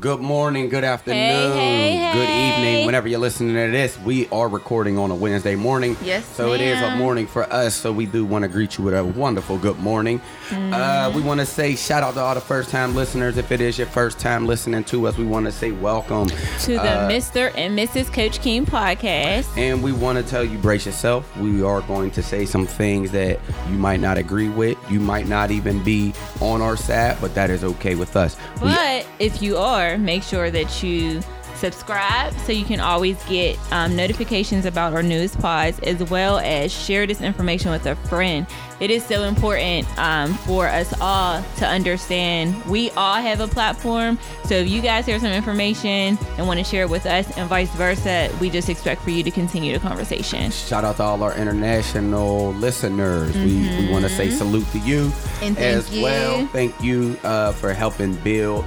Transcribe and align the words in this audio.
Good 0.00 0.20
morning, 0.20 0.68
good 0.68 0.84
afternoon, 0.84 1.16
hey, 1.52 1.92
hey. 1.96 2.12
good 2.12 2.28
evening. 2.28 2.84
Whenever 2.84 3.08
you're 3.08 3.20
listening 3.20 3.54
to 3.54 3.70
this, 3.70 3.98
we 4.00 4.28
are 4.28 4.48
recording 4.48 4.98
on 4.98 5.10
a 5.10 5.14
Wednesday 5.14 5.54
morning. 5.54 5.96
Yes, 6.02 6.26
So 6.26 6.52
it 6.52 6.60
is 6.60 6.78
a 6.82 6.96
morning 6.96 7.26
for 7.26 7.44
us. 7.50 7.74
So 7.74 7.90
we 7.90 8.04
do 8.04 8.22
want 8.26 8.42
to 8.42 8.48
greet 8.48 8.76
you 8.76 8.84
with 8.84 8.92
a 8.92 9.02
wonderful 9.02 9.56
good 9.56 9.78
morning. 9.78 10.20
Uh, 10.52 11.10
we 11.14 11.22
want 11.22 11.40
to 11.40 11.46
say 11.46 11.74
shout 11.74 12.02
out 12.02 12.14
to 12.14 12.20
all 12.20 12.34
the 12.34 12.40
first 12.42 12.68
time 12.70 12.94
listeners. 12.94 13.38
If 13.38 13.50
it 13.50 13.62
is 13.62 13.78
your 13.78 13.86
first 13.86 14.18
time 14.18 14.46
listening 14.46 14.84
to 14.84 15.06
us, 15.06 15.16
we 15.16 15.24
want 15.24 15.46
to 15.46 15.52
say 15.52 15.70
welcome. 15.70 16.26
to 16.28 16.72
the 16.72 16.80
Uh, 16.82 17.08
Mr. 17.08 17.50
and 17.56 17.78
Mrs. 17.78 18.12
Coach 18.12 18.42
King 18.42 18.66
podcast. 18.66 19.46
And 19.56 19.82
we 19.82 19.92
want 19.92 20.18
to 20.18 20.24
tell 20.24 20.44
you, 20.44 20.58
brace 20.58 20.84
yourself. 20.84 21.34
We 21.38 21.62
are 21.62 21.80
going 21.82 22.10
to 22.10 22.22
say 22.22 22.44
some 22.44 22.66
things 22.66 23.10
that 23.12 23.40
you 23.70 23.78
might 23.78 24.00
not 24.00 24.18
agree 24.18 24.50
with. 24.50 24.76
You 24.90 25.00
might 25.00 25.28
not 25.28 25.50
even 25.50 25.82
be 25.82 26.12
on 26.40 26.60
our 26.60 26.76
side, 26.76 27.16
but 27.22 27.34
that 27.36 27.48
is 27.48 27.64
okay 27.64 27.94
with 27.94 28.16
us. 28.16 28.36
We- 28.60 28.68
But 28.68 29.06
if 29.18 29.40
you 29.40 29.56
are, 29.56 29.93
make 29.98 30.22
sure 30.22 30.50
that 30.50 30.82
you 30.82 31.20
subscribe 31.56 32.32
so 32.40 32.52
you 32.52 32.64
can 32.64 32.80
always 32.80 33.22
get 33.24 33.56
um, 33.72 33.94
notifications 33.96 34.66
about 34.66 34.92
our 34.92 35.02
newest 35.04 35.38
pods 35.38 35.78
as 35.80 36.02
well 36.10 36.38
as 36.40 36.72
share 36.72 37.06
this 37.06 37.20
information 37.20 37.70
with 37.70 37.86
a 37.86 37.94
friend. 37.94 38.46
It 38.80 38.90
is 38.90 39.04
so 39.06 39.22
important 39.22 39.86
um, 39.98 40.34
for 40.34 40.66
us 40.66 40.92
all 41.00 41.42
to 41.58 41.66
understand 41.66 42.62
we 42.66 42.90
all 42.90 43.14
have 43.22 43.38
a 43.40 43.46
platform. 43.46 44.18
So 44.46 44.54
if 44.56 44.68
you 44.68 44.82
guys 44.82 45.06
hear 45.06 45.18
some 45.20 45.30
information 45.30 46.18
and 46.36 46.46
want 46.46 46.58
to 46.58 46.64
share 46.64 46.82
it 46.82 46.90
with 46.90 47.06
us 47.06 47.30
and 47.38 47.48
vice 47.48 47.70
versa, 47.76 48.36
we 48.40 48.50
just 48.50 48.68
expect 48.68 49.02
for 49.02 49.10
you 49.10 49.22
to 49.22 49.30
continue 49.30 49.72
the 49.72 49.78
conversation. 49.78 50.50
Shout 50.50 50.84
out 50.84 50.96
to 50.96 51.04
all 51.04 51.22
our 51.22 51.34
international 51.36 52.52
listeners. 52.54 53.34
We, 53.36 53.68
we 53.86 53.90
want 53.92 54.04
to 54.04 54.10
say 54.10 54.28
salute 54.30 54.66
to 54.72 54.78
you 54.80 55.04
Mm-hmm. 55.04 55.44
And 55.44 55.56
thank 55.56 55.76
as 55.76 55.96
you. 55.96 56.02
well. 56.02 56.46
Thank 56.48 56.82
you 56.82 57.18
uh, 57.22 57.52
for 57.52 57.72
helping 57.72 58.14
build 58.16 58.64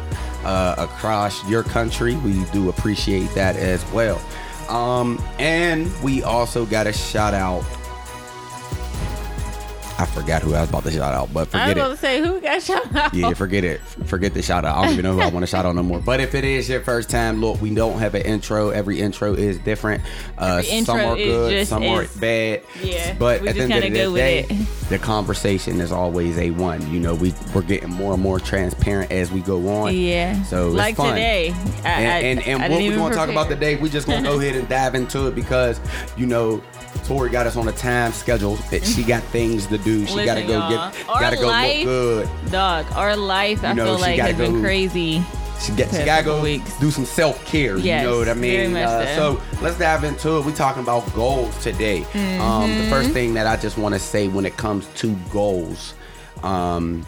uh, 0.48 0.76
across 0.78 1.48
your 1.48 1.62
country. 1.62 2.16
We 2.16 2.44
do 2.46 2.70
appreciate 2.70 3.30
that 3.36 3.58
as 3.58 3.86
well. 3.92 4.22
Um, 4.70 5.22
and 5.40 5.92
we 6.02 6.24
also 6.24 6.66
got 6.66 6.88
a 6.88 6.94
shout 6.94 7.34
out. 7.34 7.64
I 10.00 10.06
forgot 10.06 10.44
who 10.44 10.54
I 10.54 10.62
was 10.62 10.70
about 10.70 10.84
to 10.84 10.92
shout 10.92 11.14
out, 11.14 11.34
but 11.34 11.48
forget 11.48 11.78
it. 11.78 11.82
I 11.82 11.88
was 11.88 11.98
it. 11.98 12.02
to 12.02 12.08
say, 12.08 12.20
who 12.22 12.40
got 12.40 12.62
shout 12.62 12.96
out? 12.96 13.14
Yeah, 13.14 13.34
forget 13.34 13.64
it. 13.64 13.82
Forget 14.06 14.34
the 14.34 14.44
shout 14.44 14.64
out. 14.64 14.78
I 14.78 14.84
don't 14.84 14.94
even 14.94 15.04
know 15.04 15.14
who 15.14 15.22
I 15.22 15.30
want 15.30 15.42
to 15.42 15.48
shout 15.48 15.66
out 15.66 15.76
no 15.76 15.82
more. 15.82 16.00
But 16.00 16.20
if 16.20 16.36
it 16.36 16.44
is 16.44 16.70
your 16.70 16.82
first 16.82 17.10
time, 17.10 17.42
look, 17.42 17.60
we 17.62 17.74
don't 17.74 17.98
have 17.98 18.14
an 18.14 18.22
intro. 18.22 18.70
Every 18.70 19.00
intro 19.00 19.34
is 19.34 19.58
different. 19.58 20.04
Uh, 20.38 20.62
some 20.62 21.00
are 21.00 21.16
good, 21.16 21.52
just 21.52 21.70
some 21.70 21.84
are 21.84 22.06
bad. 22.20 22.62
Yeah, 22.84 23.16
But 23.18 23.42
we 23.42 23.48
at 23.48 23.56
the 23.56 23.62
end 23.64 23.74
of 23.74 23.82
the 23.82 24.16
day, 24.16 24.44
the 24.90 25.00
conversation 25.00 25.82
is 25.82 25.92
always 25.92 26.38
a 26.38 26.52
one. 26.52 26.92
You 26.92 27.00
know, 27.00 27.16
we 27.16 27.34
we're 27.56 27.64
getting 27.64 27.90
more 27.90 28.14
and 28.14 28.22
more 28.22 28.40
transparent 28.40 29.12
as 29.12 29.32
we 29.32 29.42
go 29.42 29.68
on. 29.68 29.96
Yeah. 29.96 30.44
So 30.44 30.70
like 30.70 30.96
fun. 30.96 31.16
today. 31.16 31.54
I, 31.84 31.90
And, 31.90 32.40
and, 32.40 32.48
and 32.48 32.64
I 32.64 32.70
what 32.70 32.82
we're 32.84 32.96
going 32.96 33.12
to 33.12 33.18
talk 33.18 33.30
about 33.30 33.50
today, 33.50 33.76
we 33.78 33.90
just 33.90 34.06
going 34.06 34.24
to 34.24 34.30
go 34.30 34.40
ahead 34.40 34.56
and 34.56 34.70
dive 34.70 34.94
into 34.94 35.28
it 35.28 35.34
because, 35.34 35.80
you 36.16 36.28
know, 36.28 36.62
Tori 37.06 37.30
got 37.30 37.48
us 37.48 37.56
on 37.56 37.68
a 37.68 37.72
time 37.72 38.12
schedule 38.14 38.56
that 38.72 38.86
she 38.86 39.04
got 39.04 39.24
things 39.24 39.68
to 39.68 39.78
do. 39.78 40.06
She 40.06 40.26
got 40.26 40.36
to 40.36 40.44
go 40.44 40.54
y'all, 40.60 40.70
get, 40.92 41.10
our 41.10 41.20
got 41.20 41.30
to 41.32 41.36
go 41.38 41.48
life- 41.48 41.78
look 41.78 41.86
good. 41.86 42.52
Dog, 42.52 42.86
our 42.94 43.16
life, 43.16 43.64
I 43.64 43.70
You 43.70 43.76
know, 43.76 43.86
feel 43.86 44.00
like 44.00 44.18
gotta 44.18 44.34
has 44.34 44.38
been 44.38 44.56
go- 44.56 44.62
crazy. 44.62 45.24
She, 45.60 45.72
get, 45.74 45.90
she 45.90 46.06
gotta 46.06 46.24
go 46.24 46.44
weeks. 46.44 46.80
do 46.80 46.92
some 46.92 47.04
self 47.06 47.44
care. 47.46 47.78
Yes, 47.78 48.04
you 48.04 48.10
know 48.12 48.20
what 48.20 48.30
I 48.30 48.36
mean? 48.36 48.76
Uh, 48.76 49.16
so. 49.16 49.42
let's 49.60 49.80
dive 49.80 50.04
into 50.04 50.38
it. 50.38 50.46
We're 50.46 50.54
talking 50.56 50.84
about 50.84 51.12
goals 51.16 51.58
today. 51.64 52.04
Um, 52.04 52.08
Mm-hmm. 52.12 52.84
the 52.84 52.90
first 52.92 53.10
thing 53.10 53.34
that 53.34 53.48
I 53.48 53.58
just 53.58 53.76
want 53.78 53.96
to 53.96 54.00
say 54.00 54.28
when 54.28 54.46
it 54.46 54.56
comes 54.56 54.86
to 54.98 55.16
goals 55.32 55.96
um, 56.44 57.04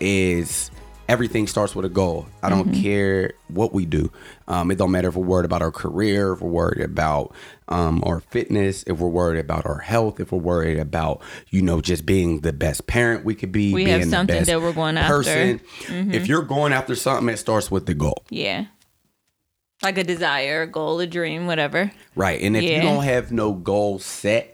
is 0.00 0.72
everything 1.08 1.46
starts 1.46 1.74
with 1.74 1.84
a 1.84 1.88
goal. 1.88 2.26
I 2.42 2.48
don't 2.48 2.68
Mm-hmm. 2.68 2.82
care 2.82 3.32
what 3.48 3.72
we 3.74 3.84
do. 3.86 4.10
Um, 4.48 4.70
it 4.70 4.78
don't 4.78 4.90
matter 4.90 5.08
if 5.08 5.16
we're 5.16 5.26
worried 5.26 5.44
about 5.44 5.60
our 5.62 5.70
career, 5.70 6.32
if 6.32 6.40
we're 6.40 6.50
worried 6.50 6.80
about 6.80 7.34
um, 7.68 8.02
our 8.06 8.20
fitness, 8.20 8.84
if 8.86 8.98
we're 8.98 9.08
worried 9.08 9.38
about 9.40 9.66
our 9.66 9.78
health, 9.78 10.18
if 10.20 10.32
we're 10.32 10.38
worried 10.38 10.78
about 10.78 11.20
you 11.50 11.60
know 11.62 11.80
just 11.80 12.06
being 12.06 12.40
the 12.40 12.52
best 12.52 12.86
parent 12.86 13.24
we 13.24 13.34
could 13.34 13.52
be. 13.52 13.72
We 13.72 13.84
being 13.84 13.98
have 13.98 14.04
the 14.06 14.10
something 14.10 14.36
best 14.36 14.46
that 14.48 14.60
we're 14.60 14.72
going 14.72 14.96
after. 14.96 15.14
person. 15.16 15.60
Mm-hmm. 15.82 16.12
If 16.12 16.26
you're 16.26 16.42
going 16.42 16.72
after 16.72 16.94
something, 16.94 17.28
it 17.32 17.36
starts 17.38 17.70
with 17.70 17.86
the 17.86 17.94
goal. 17.94 18.24
Yeah. 18.30 18.66
Like 19.82 19.98
a 19.98 20.04
desire, 20.04 20.62
a 20.62 20.66
goal, 20.66 20.98
a 21.00 21.06
dream, 21.06 21.46
whatever. 21.46 21.92
Right. 22.14 22.40
And 22.40 22.56
if 22.56 22.62
you 22.62 22.80
don't 22.80 23.04
have 23.04 23.32
no 23.32 23.52
goal 23.52 23.98
set, 23.98 24.53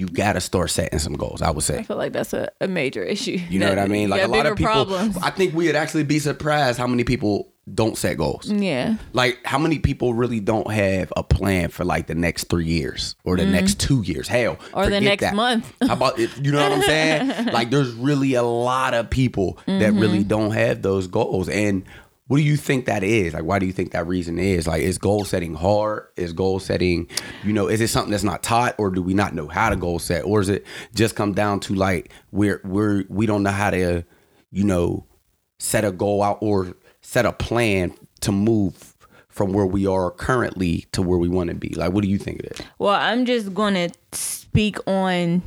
you 0.00 0.06
got 0.06 0.32
to 0.32 0.40
start 0.40 0.70
setting 0.70 0.98
some 0.98 1.12
goals, 1.14 1.42
I 1.42 1.50
would 1.50 1.62
say. 1.64 1.78
I 1.78 1.82
feel 1.82 1.96
like 1.98 2.12
that's 2.12 2.32
a, 2.32 2.50
a 2.60 2.66
major 2.66 3.02
issue. 3.04 3.38
You 3.50 3.58
know 3.60 3.68
what 3.68 3.78
I 3.78 3.86
mean? 3.96 4.08
Like 4.10 4.22
a 4.22 4.26
lot 4.28 4.46
of 4.46 4.56
people, 4.56 4.72
Problems. 4.72 5.16
I 5.18 5.30
think 5.30 5.54
we'd 5.54 5.76
actually 5.76 6.04
be 6.04 6.18
surprised 6.18 6.78
how 6.78 6.86
many 6.86 7.04
people 7.04 7.52
don't 7.72 7.96
set 7.96 8.16
goals. 8.16 8.50
Yeah. 8.50 8.96
Like 9.12 9.38
how 9.44 9.58
many 9.58 9.78
people 9.78 10.12
really 10.14 10.40
don't 10.40 10.68
have 10.72 11.12
a 11.16 11.22
plan 11.22 11.68
for 11.68 11.84
like 11.84 12.08
the 12.08 12.16
next 12.16 12.44
three 12.48 12.66
years 12.66 13.14
or 13.22 13.36
the 13.36 13.46
next 13.46 13.78
two 13.78 14.02
years? 14.02 14.26
Hell, 14.26 14.56
Mm-hmm. 14.56 14.78
Or 14.78 14.90
the 14.90 15.00
next 15.00 15.20
that. 15.20 15.34
month. 15.36 15.72
How 15.86 15.92
about 15.92 16.18
it? 16.18 16.30
You 16.44 16.50
know 16.50 16.62
what 16.62 16.72
I'm 16.78 16.82
saying? 16.82 17.46
like 17.52 17.70
there's 17.70 17.92
really 17.92 18.34
a 18.34 18.42
lot 18.42 18.94
of 18.94 19.08
people 19.10 19.58
that 19.66 19.92
Mm-hmm. 19.92 20.00
really 20.00 20.24
don't 20.24 20.50
have 20.50 20.82
those 20.82 21.06
goals. 21.06 21.48
And 21.48 21.84
what 22.30 22.36
do 22.36 22.44
you 22.44 22.56
think 22.56 22.84
that 22.84 23.02
is? 23.02 23.34
Like, 23.34 23.42
why 23.42 23.58
do 23.58 23.66
you 23.66 23.72
think 23.72 23.90
that 23.90 24.06
reason 24.06 24.38
is? 24.38 24.68
Like, 24.68 24.82
is 24.82 24.98
goal 24.98 25.24
setting 25.24 25.52
hard? 25.52 26.06
Is 26.14 26.32
goal 26.32 26.60
setting, 26.60 27.08
you 27.42 27.52
know, 27.52 27.66
is 27.66 27.80
it 27.80 27.88
something 27.88 28.12
that's 28.12 28.22
not 28.22 28.44
taught, 28.44 28.76
or 28.78 28.90
do 28.90 29.02
we 29.02 29.14
not 29.14 29.34
know 29.34 29.48
how 29.48 29.68
to 29.68 29.74
goal 29.74 29.98
set, 29.98 30.24
or 30.24 30.40
is 30.40 30.48
it 30.48 30.64
just 30.94 31.16
come 31.16 31.32
down 31.32 31.58
to 31.58 31.74
like 31.74 32.12
we're 32.30 32.60
we're 32.62 33.02
we 33.08 33.26
don't 33.26 33.42
know 33.42 33.50
how 33.50 33.70
to, 33.70 34.04
you 34.52 34.62
know, 34.62 35.04
set 35.58 35.84
a 35.84 35.90
goal 35.90 36.22
out 36.22 36.38
or 36.40 36.72
set 37.02 37.26
a 37.26 37.32
plan 37.32 37.92
to 38.20 38.30
move 38.30 38.94
from 39.28 39.52
where 39.52 39.66
we 39.66 39.84
are 39.84 40.12
currently 40.12 40.86
to 40.92 41.02
where 41.02 41.18
we 41.18 41.28
want 41.28 41.50
to 41.50 41.56
be? 41.56 41.70
Like, 41.70 41.92
what 41.92 42.04
do 42.04 42.08
you 42.08 42.18
think 42.18 42.38
of 42.38 42.46
it? 42.46 42.60
Well, 42.78 42.94
I'm 42.94 43.24
just 43.24 43.52
to 43.52 43.90
speak 44.12 44.76
on 44.86 45.42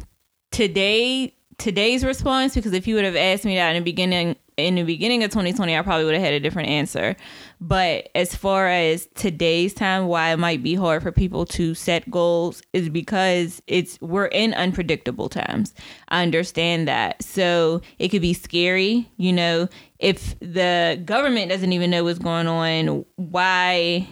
today 0.52 1.34
today's 1.58 2.04
response 2.04 2.56
because 2.56 2.74
if 2.74 2.88
you 2.88 2.96
would 2.96 3.06
have 3.06 3.16
asked 3.16 3.46
me 3.46 3.56
that 3.56 3.74
in 3.74 3.82
the 3.82 3.86
beginning 3.90 4.36
in 4.58 4.76
the 4.76 4.84
beginning 4.84 5.24
of 5.24 5.32
2020, 5.32 5.78
I 5.78 5.82
probably 5.82 6.06
would 6.06 6.14
have 6.14 6.24
had 6.24 6.34
a 6.34 6.40
different 6.40 6.70
answer. 6.70 7.16
But 7.60 8.10
as 8.16 8.36
far 8.36 8.68
as 8.68 9.08
today's 9.16 9.74
time, 9.74 10.08
why 10.08 10.32
it 10.32 10.38
might 10.38 10.64
be 10.64 10.76
hard 10.76 11.04
for 11.04 11.12
people 11.12 11.46
to 11.48 11.74
set 11.74 12.10
goals 12.10 12.62
is 12.74 12.90
because 12.90 13.62
it's 13.68 14.00
we're 14.02 14.26
in 14.26 14.54
unpredictable 14.54 15.30
times. 15.30 15.74
I 16.10 16.24
understand 16.24 16.88
that. 16.88 17.24
So 17.24 17.82
it 18.00 18.10
could 18.10 18.22
be 18.22 18.34
scary, 18.34 19.10
you 19.18 19.34
know, 19.34 19.68
if 20.00 20.38
the 20.40 21.02
government 21.06 21.50
doesn't 21.50 21.72
even 21.72 21.90
know 21.90 22.04
what's 22.04 22.20
going 22.20 22.48
on, 22.48 23.06
why 23.16 24.08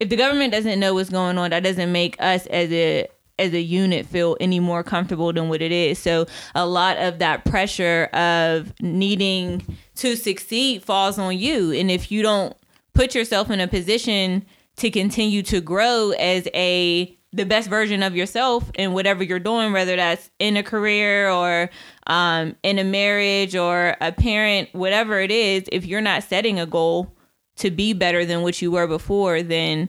if 0.00 0.08
the 0.08 0.16
government 0.16 0.52
doesn't 0.52 0.80
know 0.80 0.94
what's 0.94 1.10
going 1.10 1.38
on, 1.38 1.50
that 1.50 1.62
doesn't 1.62 1.92
make 1.92 2.20
us 2.20 2.46
as 2.46 2.72
a 2.72 3.06
as 3.42 3.52
a 3.52 3.60
unit 3.60 4.06
feel 4.06 4.36
any 4.40 4.60
more 4.60 4.82
comfortable 4.82 5.32
than 5.32 5.48
what 5.48 5.60
it 5.60 5.72
is. 5.72 5.98
So 5.98 6.26
a 6.54 6.66
lot 6.66 6.96
of 6.98 7.18
that 7.18 7.44
pressure 7.44 8.04
of 8.12 8.72
needing 8.80 9.64
to 9.96 10.16
succeed 10.16 10.82
falls 10.82 11.18
on 11.18 11.36
you. 11.36 11.72
And 11.72 11.90
if 11.90 12.10
you 12.10 12.22
don't 12.22 12.56
put 12.94 13.14
yourself 13.14 13.50
in 13.50 13.60
a 13.60 13.68
position 13.68 14.44
to 14.76 14.90
continue 14.90 15.42
to 15.42 15.60
grow 15.60 16.10
as 16.12 16.48
a 16.54 17.16
the 17.34 17.46
best 17.46 17.70
version 17.70 18.02
of 18.02 18.14
yourself 18.14 18.70
in 18.74 18.92
whatever 18.92 19.24
you're 19.24 19.38
doing, 19.38 19.72
whether 19.72 19.96
that's 19.96 20.30
in 20.38 20.56
a 20.56 20.62
career 20.62 21.30
or 21.30 21.70
um, 22.06 22.54
in 22.62 22.78
a 22.78 22.84
marriage 22.84 23.56
or 23.56 23.96
a 24.02 24.12
parent, 24.12 24.68
whatever 24.72 25.18
it 25.18 25.30
is, 25.30 25.64
if 25.72 25.86
you're 25.86 26.02
not 26.02 26.22
setting 26.22 26.60
a 26.60 26.66
goal 26.66 27.10
to 27.56 27.70
be 27.70 27.94
better 27.94 28.26
than 28.26 28.42
what 28.42 28.60
you 28.60 28.70
were 28.70 28.86
before, 28.86 29.42
then 29.42 29.88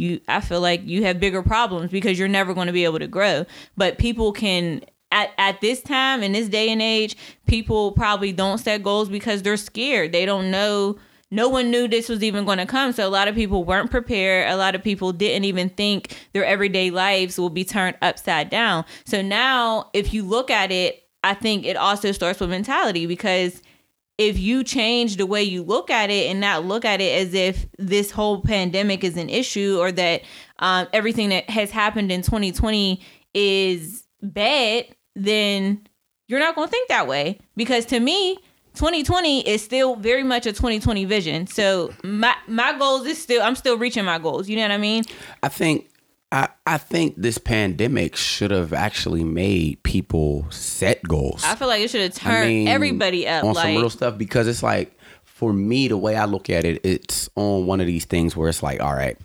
you 0.00 0.20
I 0.26 0.40
feel 0.40 0.60
like 0.60 0.82
you 0.84 1.04
have 1.04 1.20
bigger 1.20 1.42
problems 1.42 1.90
because 1.90 2.18
you're 2.18 2.28
never 2.28 2.54
going 2.54 2.66
to 2.66 2.72
be 2.72 2.84
able 2.84 2.98
to 2.98 3.06
grow. 3.06 3.44
But 3.76 3.98
people 3.98 4.32
can 4.32 4.82
at, 5.12 5.30
at 5.38 5.60
this 5.60 5.82
time 5.82 6.22
in 6.22 6.32
this 6.32 6.48
day 6.48 6.70
and 6.70 6.80
age, 6.80 7.16
people 7.46 7.92
probably 7.92 8.32
don't 8.32 8.58
set 8.58 8.82
goals 8.82 9.08
because 9.08 9.42
they're 9.42 9.56
scared. 9.56 10.12
They 10.12 10.24
don't 10.24 10.50
know 10.50 10.98
no 11.30 11.48
one 11.48 11.70
knew 11.70 11.86
this 11.86 12.08
was 12.08 12.24
even 12.24 12.44
going 12.44 12.58
to 12.58 12.66
come. 12.66 12.92
So 12.92 13.06
a 13.06 13.08
lot 13.08 13.28
of 13.28 13.36
people 13.36 13.62
weren't 13.62 13.90
prepared. 13.90 14.50
A 14.50 14.56
lot 14.56 14.74
of 14.74 14.82
people 14.82 15.12
didn't 15.12 15.44
even 15.44 15.68
think 15.68 16.16
their 16.32 16.44
everyday 16.44 16.90
lives 16.90 17.38
will 17.38 17.50
be 17.50 17.64
turned 17.64 17.96
upside 18.02 18.50
down. 18.50 18.84
So 19.04 19.22
now 19.22 19.90
if 19.92 20.12
you 20.12 20.24
look 20.24 20.50
at 20.50 20.72
it, 20.72 21.04
I 21.22 21.34
think 21.34 21.66
it 21.66 21.76
also 21.76 22.12
starts 22.12 22.40
with 22.40 22.50
mentality 22.50 23.06
because 23.06 23.62
if 24.20 24.38
you 24.38 24.62
change 24.62 25.16
the 25.16 25.24
way 25.24 25.42
you 25.42 25.62
look 25.62 25.88
at 25.88 26.10
it 26.10 26.30
and 26.30 26.40
not 26.40 26.66
look 26.66 26.84
at 26.84 27.00
it 27.00 27.26
as 27.26 27.32
if 27.32 27.64
this 27.78 28.10
whole 28.10 28.42
pandemic 28.42 29.02
is 29.02 29.16
an 29.16 29.30
issue 29.30 29.78
or 29.80 29.90
that 29.90 30.20
um, 30.58 30.86
everything 30.92 31.30
that 31.30 31.48
has 31.48 31.70
happened 31.70 32.12
in 32.12 32.20
2020 32.20 33.00
is 33.32 34.06
bad, 34.20 34.84
then 35.16 35.88
you're 36.28 36.38
not 36.38 36.54
going 36.54 36.68
to 36.68 36.70
think 36.70 36.90
that 36.90 37.08
way. 37.08 37.40
Because 37.56 37.86
to 37.86 37.98
me, 37.98 38.36
2020 38.74 39.48
is 39.48 39.64
still 39.64 39.96
very 39.96 40.22
much 40.22 40.44
a 40.44 40.52
2020 40.52 41.06
vision. 41.06 41.46
So 41.46 41.90
my 42.04 42.34
my 42.46 42.78
goals 42.78 43.06
is 43.06 43.20
still 43.20 43.42
I'm 43.42 43.56
still 43.56 43.78
reaching 43.78 44.04
my 44.04 44.18
goals. 44.18 44.50
You 44.50 44.56
know 44.56 44.62
what 44.62 44.70
I 44.70 44.76
mean? 44.76 45.04
I 45.42 45.48
think 45.48 45.89
I, 46.32 46.48
I 46.64 46.78
think 46.78 47.16
this 47.16 47.38
pandemic 47.38 48.14
should 48.14 48.52
have 48.52 48.72
actually 48.72 49.24
made 49.24 49.82
people 49.82 50.46
set 50.50 51.02
goals. 51.02 51.42
I 51.44 51.56
feel 51.56 51.66
like 51.66 51.82
it 51.82 51.90
should 51.90 52.02
have 52.02 52.12
I 52.12 52.30
turned 52.30 52.48
mean, 52.48 52.68
everybody 52.68 53.26
up. 53.26 53.44
on 53.44 53.54
like 53.54 53.64
some 53.64 53.76
real 53.76 53.90
stuff 53.90 54.16
because 54.16 54.46
it's 54.46 54.62
like 54.62 54.96
for 55.24 55.52
me, 55.52 55.88
the 55.88 55.96
way 55.96 56.16
I 56.16 56.26
look 56.26 56.50
at 56.50 56.64
it, 56.64 56.84
it's 56.84 57.28
on 57.34 57.66
one 57.66 57.80
of 57.80 57.86
these 57.86 58.04
things 58.04 58.36
where 58.36 58.48
it's 58.48 58.62
like, 58.62 58.80
all 58.80 58.94
right, 58.94 59.18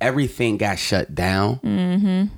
everything 0.00 0.58
got 0.58 0.78
shut 0.78 1.14
down. 1.14 1.60
Mm-hmm. 1.60 2.34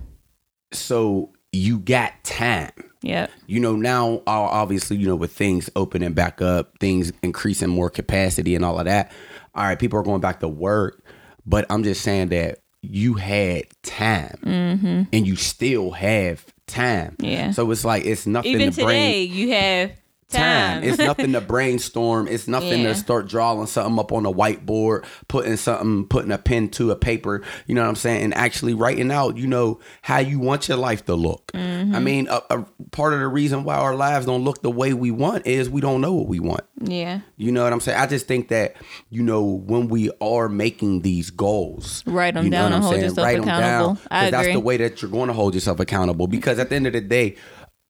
So 0.72 1.32
you 1.50 1.78
got 1.78 2.12
time. 2.22 2.72
Yep. 3.02 3.30
You 3.46 3.60
know, 3.60 3.74
now 3.74 4.22
obviously, 4.26 4.98
you 4.98 5.06
know, 5.06 5.16
with 5.16 5.32
things 5.32 5.70
opening 5.74 6.12
back 6.12 6.42
up, 6.42 6.78
things 6.78 7.12
increasing 7.22 7.70
more 7.70 7.90
capacity 7.90 8.54
and 8.54 8.64
all 8.64 8.78
of 8.78 8.84
that. 8.84 9.12
All 9.54 9.64
right, 9.64 9.78
people 9.78 9.98
are 9.98 10.02
going 10.04 10.20
back 10.20 10.40
to 10.40 10.48
work, 10.48 11.02
but 11.46 11.66
I'm 11.70 11.82
just 11.82 12.02
saying 12.02 12.28
that 12.28 12.58
you 12.90 13.14
had 13.14 13.64
time 13.82 14.38
mm-hmm. 14.42 15.02
and 15.12 15.26
you 15.26 15.36
still 15.36 15.92
have 15.92 16.44
time. 16.66 17.16
Yeah. 17.18 17.50
So 17.52 17.70
it's 17.70 17.84
like 17.84 18.04
it's 18.04 18.26
nothing 18.26 18.52
Even 18.52 18.72
to 18.72 18.84
brain 18.84 18.88
today, 18.88 19.22
you 19.22 19.52
have 19.52 19.92
time. 20.36 20.84
It's 20.84 20.98
nothing 20.98 21.32
to 21.32 21.40
brainstorm. 21.40 22.28
It's 22.28 22.46
nothing 22.48 22.82
Yeah. 22.82 22.88
to 22.88 22.94
start 22.94 23.28
drawing 23.28 23.66
something 23.66 23.98
up 23.98 24.12
on 24.12 24.26
a 24.26 24.32
whiteboard, 24.32 25.04
putting 25.28 25.56
something, 25.56 26.06
putting 26.06 26.32
a 26.32 26.38
pen 26.38 26.68
to 26.70 26.90
a 26.90 26.96
paper. 26.96 27.42
You 27.66 27.74
know 27.74 27.82
what 27.82 27.88
I'm 27.88 27.96
saying? 27.96 28.22
And 28.24 28.34
actually 28.34 28.74
writing 28.74 29.10
out, 29.10 29.36
you 29.36 29.46
know, 29.46 29.80
how 30.02 30.18
you 30.18 30.38
want 30.38 30.68
your 30.68 30.76
life 30.78 31.04
to 31.06 31.14
look. 31.14 31.50
Mm-hmm. 31.52 31.94
I 31.94 32.00
mean, 32.00 32.28
a, 32.28 32.40
a 32.50 32.64
part 32.92 33.12
of 33.12 33.20
the 33.20 33.28
reason 33.28 33.64
why 33.64 33.76
our 33.76 33.94
lives 33.96 34.26
don't 34.26 34.44
look 34.44 34.62
the 34.62 34.70
way 34.70 34.92
we 34.92 35.10
want 35.10 35.46
is 35.46 35.68
we 35.70 35.80
don't 35.80 36.00
know 36.00 36.12
what 36.12 36.28
we 36.28 36.40
want. 36.40 36.62
yeah. 36.82 37.20
You 37.36 37.52
know 37.52 37.64
what 37.64 37.72
I'm 37.72 37.80
saying? 37.80 37.98
I 37.98 38.06
just 38.06 38.26
think 38.26 38.48
that 38.48 38.76
you 39.10 39.22
know 39.22 39.42
when 39.44 39.88
we 39.88 40.10
are 40.20 40.48
making 40.48 41.02
these 41.02 41.30
goals, 41.30 42.02
Write 42.06 42.36
'em 42.36 42.44
you 42.44 42.50
know 42.50 42.56
down 42.56 42.64
what 42.64 42.66
and 42.66 42.74
I'm 42.76 42.82
hold 42.82 42.94
saying? 42.94 43.04
yourself 43.04 43.24
Write 43.26 43.36
'em 43.36 43.42
accountable. 43.44 43.94
down, 43.94 43.98
I 44.10 44.20
'cause 44.22 44.30
that's 44.32 44.52
the 44.54 44.60
way 44.60 44.76
that 44.78 45.02
you're 45.02 45.10
going 45.10 45.28
to 45.28 45.32
hold 45.34 45.54
yourself 45.54 45.80
accountable. 45.80 46.26
Because 46.26 46.58
at 46.58 46.70
the 46.70 46.76
end 46.76 46.86
of 46.86 46.92
the 46.94 47.00
day, 47.00 47.36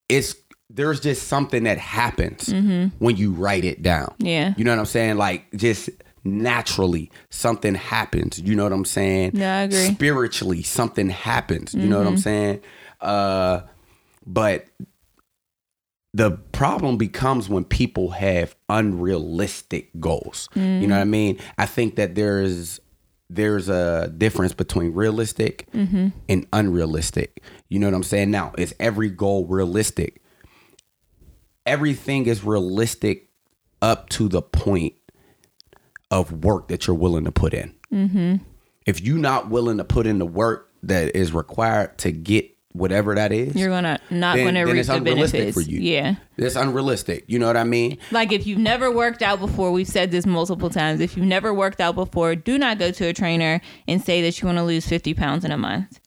it's 0.08 0.34
there's 0.68 1.00
just 1.00 1.28
something 1.28 1.62
that 1.64 1.78
happens 1.78 2.52
when 2.52 3.16
you 3.16 3.32
write 3.32 3.64
it 3.64 3.82
down. 3.82 4.08
Mm-hmm. 4.18 4.26
Yeah. 4.26 4.54
you 4.56 4.64
know 4.64 4.72
what 4.72 4.80
I'm 4.80 4.86
saying? 4.86 5.16
Like 5.16 5.44
just 5.54 5.90
naturally 6.24 7.10
something 7.30 7.74
happens. 7.76 8.40
You 8.40 8.56
know 8.56 8.64
what 8.64 8.72
I'm 8.72 8.84
saying? 8.84 9.32
No, 9.34 9.48
I 9.48 9.60
agree. 9.62 9.78
Spiritually, 9.94 10.62
something 10.64 11.08
happens. 11.08 11.72
You 11.74 11.86
know 11.86 11.98
what 11.98 12.06
Mm-hmm. 12.06 12.12
I'm 12.14 12.18
saying? 12.18 12.60
Uh, 13.00 13.60
but 14.26 14.66
the 16.12 16.32
problem 16.52 16.96
becomes 16.96 17.48
when 17.48 17.62
people 17.64 18.10
have 18.10 18.56
unrealistic 18.68 19.90
goals. 20.00 20.48
You 20.54 20.86
know 20.86 20.94
what 20.96 21.02
I 21.02 21.04
mean? 21.04 21.38
I 21.58 21.66
think 21.66 21.96
that 21.96 22.14
there's 22.14 22.80
there's 23.28 23.68
a 23.68 24.12
difference 24.16 24.52
between 24.52 24.94
realistic 24.94 25.66
and 25.72 26.46
unrealistic. 26.52 27.42
You 27.68 27.78
know 27.78 27.86
what 27.88 27.94
I'm 27.94 28.02
saying? 28.02 28.30
Now, 28.30 28.52
is 28.58 28.74
every 28.80 29.10
goal 29.10 29.46
realistic? 29.46 30.22
Everything 31.66 32.26
is 32.26 32.44
realistic 32.44 33.28
up 33.82 34.08
to 34.10 34.28
the 34.28 34.42
point 34.42 34.94
of 36.10 36.44
work 36.44 36.68
that 36.68 36.86
you're 36.86 36.96
willing 36.96 37.24
to 37.24 37.32
put 37.32 37.52
in. 37.52 37.74
Mm-hmm. 37.92 38.36
If 38.86 39.00
you're 39.00 39.18
not 39.18 39.50
willing 39.50 39.78
to 39.78 39.84
put 39.84 40.06
in 40.06 40.18
the 40.18 40.26
work 40.26 40.70
that 40.84 41.16
is 41.16 41.32
required 41.32 41.98
to 41.98 42.12
get 42.12 42.50
whatever 42.72 43.14
that 43.14 43.32
is, 43.32 43.56
You're 43.56 43.70
gonna 43.70 43.98
not 44.10 44.36
then- 44.36 44.44
gonna 44.46 44.64
then 44.66 44.74
reap 44.76 44.86
the 44.86 45.00
benefits. 45.00 45.54
for 45.54 45.62
you. 45.62 45.80
Yeah. 45.80 46.16
It's 46.36 46.56
unrealistic. 46.56 47.24
You 47.26 47.38
know 47.38 47.46
what 47.46 47.56
I 47.56 47.64
mean? 47.64 47.98
Like 48.12 48.32
if 48.32 48.46
you've 48.46 48.58
never 48.58 48.90
worked 48.90 49.22
out 49.22 49.40
before, 49.40 49.72
we've 49.72 49.88
said 49.88 50.10
this 50.10 50.26
multiple 50.26 50.68
times. 50.70 51.00
If 51.00 51.16
you've 51.16 51.26
never 51.26 51.52
worked 51.54 51.80
out 51.80 51.94
before, 51.94 52.34
do 52.36 52.58
not 52.58 52.78
go 52.78 52.90
to 52.92 53.06
a 53.08 53.12
trainer 53.12 53.60
and 53.88 54.00
say 54.04 54.20
that 54.22 54.40
you 54.40 54.46
want 54.46 54.58
to 54.58 54.64
lose 54.64 54.86
50 54.86 55.14
pounds 55.14 55.44
in 55.44 55.50
a 55.52 55.58
month. 55.58 55.98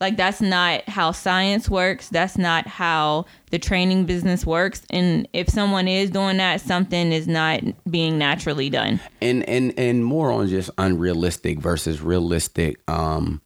Like 0.00 0.16
that's 0.16 0.40
not 0.40 0.88
how 0.88 1.10
science 1.12 1.68
works. 1.68 2.08
That's 2.08 2.38
not 2.38 2.66
how 2.66 3.26
the 3.50 3.58
training 3.58 4.04
business 4.04 4.46
works. 4.46 4.82
And 4.90 5.26
if 5.32 5.48
someone 5.48 5.88
is 5.88 6.10
doing 6.10 6.36
that, 6.36 6.60
something 6.60 7.10
is 7.12 7.26
not 7.26 7.62
being 7.90 8.16
naturally 8.18 8.70
done. 8.70 9.00
and 9.20 9.48
and 9.48 9.76
and 9.78 10.04
more 10.04 10.30
on 10.30 10.46
just 10.48 10.70
unrealistic 10.78 11.58
versus 11.58 12.00
realistic 12.00 12.78
um 12.88 13.40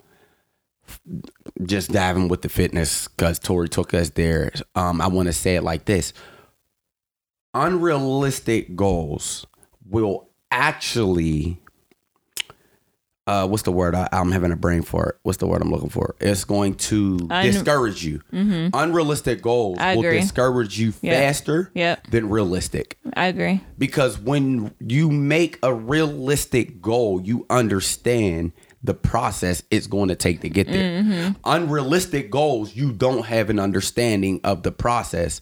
just 1.65 1.91
diving 1.91 2.29
with 2.29 2.43
the 2.43 2.49
fitness 2.49 3.09
because 3.09 3.39
tori 3.39 3.69
took 3.69 3.95
us 3.95 4.11
there 4.11 4.53
um 4.75 5.01
i 5.01 5.07
want 5.07 5.27
to 5.27 5.33
say 5.33 5.57
it 5.57 5.63
like 5.63 5.87
this 5.87 6.13
unrealistic 7.55 8.77
goals 8.77 9.47
will 9.89 10.29
actually 10.51 11.62
uh 13.27 13.47
what's 13.47 13.63
the 13.63 13.71
word 13.73 13.95
I, 13.95 14.09
i'm 14.13 14.33
having 14.33 14.51
a 14.53 14.57
brain 14.57 14.83
for 14.83 15.11
it 15.11 15.15
what's 15.23 15.39
the 15.39 15.47
word 15.47 15.63
i'm 15.63 15.71
looking 15.71 15.91
for 15.91 16.17
it's 16.21 16.43
going 16.45 16.75
to 16.75 17.29
Un- 17.31 17.45
discourage 17.45 18.05
you 18.05 18.21
unrealistic 18.33 19.43
goals 19.43 19.79
I 19.79 19.95
will 19.97 20.05
agree. 20.05 20.21
discourage 20.21 20.79
you 20.79 20.93
Yeah. 21.03 21.13
faster 21.21 21.71
Yep. 21.75 22.09
than 22.09 22.29
realistic 22.29 22.99
I 23.15 23.27
agree. 23.27 23.61
because 23.79 24.19
when 24.19 24.75
you 24.81 25.11
make 25.11 25.59
a 25.63 25.73
realistic 25.75 26.81
goal, 26.81 27.21
you 27.23 27.47
understand 27.51 28.53
the 28.83 28.95
process 28.95 29.63
it's 29.71 29.87
going 29.87 30.09
to 30.09 30.17
take 30.17 30.41
to 30.41 30.49
get 30.49 30.67
there. 30.67 31.03
Mm-hmm. 31.03 31.33
Unrealistic 31.45 32.31
goals, 32.31 32.75
you 32.75 32.91
don't 32.93 33.27
have 33.27 33.49
an 33.49 33.61
understanding 33.61 34.41
of 34.43 34.65
the 34.65 34.73
process 34.73 35.41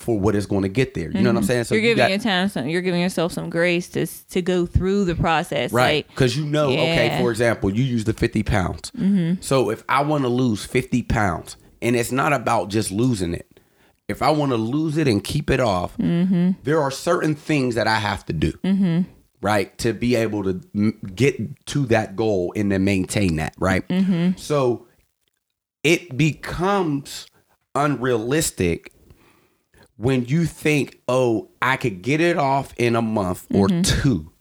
for 0.00 0.18
what 0.18 0.34
is 0.34 0.46
going 0.46 0.62
to 0.62 0.68
get 0.68 0.94
there. 0.94 1.10
You 1.10 1.20
know 1.20 1.30
what 1.30 1.36
I'm 1.36 1.42
mm-hmm. 1.42 1.44
saying? 1.44 1.64
So 1.64 1.74
Mm-hmm. 1.74 1.82
you're 1.82 1.90
you 1.90 1.94
giving 1.96 2.04
got- 2.04 2.10
your 2.10 2.18
time 2.32 2.48
some 2.48 2.68
you're 2.68 2.82
giving 2.82 3.00
yourself 3.00 3.32
some 3.32 3.50
grace 3.50 3.88
to 3.90 4.06
to 4.06 4.42
go 4.42 4.66
through 4.66 5.04
the 5.04 5.14
process. 5.14 5.72
Right. 5.72 6.06
Like 6.06 6.08
Because 6.08 6.36
you 6.36 6.46
know, 6.46 6.68
okay, 6.70 7.18
for 7.20 7.30
example, 7.30 7.70
you 7.70 7.84
use 7.84 8.04
the 8.04 8.12
50 8.14 8.42
pounds. 8.42 8.90
Mm-hmm. 8.92 9.42
So 9.42 9.70
if 9.70 9.84
I 9.88 10.02
want 10.02 10.24
to 10.24 10.28
lose 10.28 10.64
50 10.64 11.02
pounds, 11.04 11.56
and 11.82 11.94
it's 11.96 12.12
not 12.12 12.32
about 12.32 12.68
just 12.68 12.90
losing 12.90 13.34
it, 13.34 13.60
if 14.08 14.22
I 14.22 14.30
want 14.30 14.50
to 14.52 14.56
lose 14.56 14.96
it 14.96 15.06
and 15.06 15.22
keep 15.22 15.50
it 15.50 15.60
off, 15.60 15.96
mm-hmm. 15.98 16.52
there 16.64 16.80
are 16.80 16.90
certain 16.90 17.34
things 17.34 17.74
that 17.76 17.86
I 17.86 17.96
have 17.96 18.24
to 18.26 18.32
do. 18.32 19.04
Right. 19.42 19.76
To 19.78 19.92
be 19.94 20.16
able 20.16 20.42
to 20.44 20.60
m- 20.74 20.98
get 21.14 21.66
to 21.66 21.86
that 21.86 22.16
goal 22.16 22.52
and 22.56 22.70
then 22.72 22.84
maintain 22.84 23.36
that. 23.36 23.54
Right. 23.58 23.84
So 24.38 24.86
it 25.82 26.16
becomes 26.16 27.26
unrealistic 27.74 28.92
when 30.00 30.24
you 30.24 30.46
think, 30.46 31.00
oh, 31.08 31.50
I 31.60 31.76
could 31.76 32.00
get 32.02 32.20
it 32.20 32.38
off 32.38 32.72
in 32.78 32.96
a 32.96 33.02
month 33.02 33.46
or 33.52 33.68
mm-hmm. 33.68 33.82
two 33.82 34.32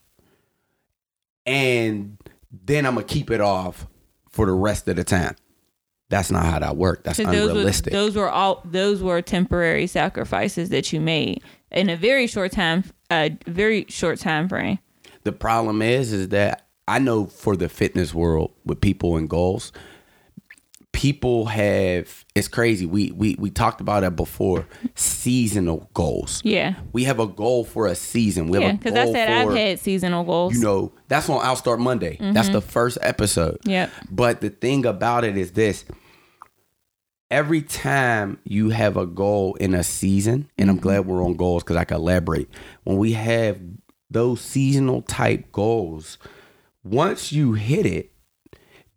and 1.49 2.17
then 2.51 2.85
I'm 2.85 2.95
gonna 2.95 3.05
keep 3.05 3.31
it 3.31 3.41
off 3.41 3.87
for 4.29 4.45
the 4.45 4.51
rest 4.51 4.87
of 4.87 4.95
the 4.95 5.03
time. 5.03 5.35
That's 6.09 6.31
not 6.31 6.45
how 6.45 6.59
that 6.59 6.77
works. 6.77 7.01
That's 7.03 7.19
'cause 7.19 7.27
those 7.27 7.45
were 7.45 7.51
unrealistic. 7.51 7.93
those 7.93 8.15
were 8.15 8.29
all 8.29 8.61
those 8.65 9.01
were 9.01 9.21
temporary 9.21 9.87
sacrifices 9.87 10.69
that 10.69 10.93
you 10.93 11.01
made 11.01 11.41
in 11.71 11.89
a 11.89 11.95
very 11.95 12.27
short 12.27 12.51
time 12.51 12.83
a 13.11 13.35
very 13.47 13.85
short 13.89 14.19
time 14.19 14.47
frame. 14.47 14.79
the 15.23 15.31
problem 15.31 15.81
is, 15.81 16.13
is 16.13 16.29
that 16.29 16.67
I 16.87 16.99
know 16.99 17.25
for 17.25 17.55
the 17.55 17.67
fitness 17.67 18.13
world 18.13 18.51
with 18.65 18.79
people 18.81 19.17
and 19.17 19.29
goals, 19.29 19.71
people 20.99 21.45
have 21.45 22.25
it's 22.35 22.49
crazy. 22.49 22.85
We 22.85 23.11
we 23.11 23.37
we 23.39 23.49
talked 23.49 23.79
about 23.79 24.03
it 24.03 24.17
before. 24.17 24.67
Seasonal 24.95 25.89
goals. 25.93 26.41
Yeah. 26.43 26.75
We 26.91 27.05
have 27.05 27.21
a 27.21 27.27
goal 27.27 27.63
for 27.63 27.87
a 27.87 27.95
season. 27.95 28.49
We 28.49 28.59
Yeah, 28.59 28.65
have 28.65 28.75
a 28.75 28.77
because 28.79 28.95
I 28.95 29.11
said 29.13 29.27
for, 29.45 29.51
I've 29.51 29.57
had 29.57 29.79
seasonal 29.79 30.25
goals. 30.25 30.53
you 30.53 30.59
know, 30.59 30.91
that's 31.07 31.29
on 31.29 31.39
I'll 31.41 31.55
start 31.55 31.79
Monday. 31.79 32.17
That's 32.19 32.47
mm-hmm. 32.47 32.53
the 32.53 32.61
first 32.61 32.97
episode. 33.01 33.59
Yep. 33.63 33.91
But 34.11 34.41
the 34.41 34.49
thing 34.49 34.85
about 34.85 35.23
it 35.23 35.37
is 35.37 35.53
this 35.53 35.85
every 37.31 37.61
time 37.61 38.37
you 38.43 38.71
have 38.71 38.97
a 38.97 39.05
goal 39.05 39.55
in 39.55 39.73
a 39.73 39.83
season, 39.83 40.49
and 40.57 40.69
I'm 40.69 40.75
mm-hmm. 40.75 40.83
glad 40.83 41.05
we're 41.05 41.23
on 41.23 41.35
goals 41.35 41.63
because 41.63 41.77
I 41.77 41.85
can 41.85 41.95
elaborate. 41.95 42.49
When 42.83 42.97
we 42.97 43.13
have 43.13 43.57
those 44.11 44.41
seasonal 44.41 45.03
type 45.03 45.53
goals, 45.53 46.17
once 46.83 47.31
you 47.31 47.53
hit 47.53 47.85
it, 47.85 48.08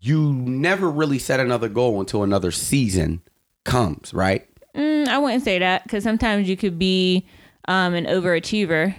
you 0.04 0.32
never 0.32 0.90
really 0.90 1.18
set 1.18 1.38
another 1.40 1.68
goal 1.68 2.00
until 2.00 2.23
another 2.25 2.50
season 2.50 3.23
comes, 3.64 4.12
right? 4.12 4.47
Mm, 4.75 5.06
I 5.06 5.18
wouldn't 5.18 5.44
say 5.44 5.59
that 5.61 5.85
because 5.85 6.02
sometimes 6.02 6.49
you 6.49 6.56
could 6.56 6.78
be 6.78 7.26
um, 7.68 7.94
an 7.94 8.06
overachiever. 8.06 8.94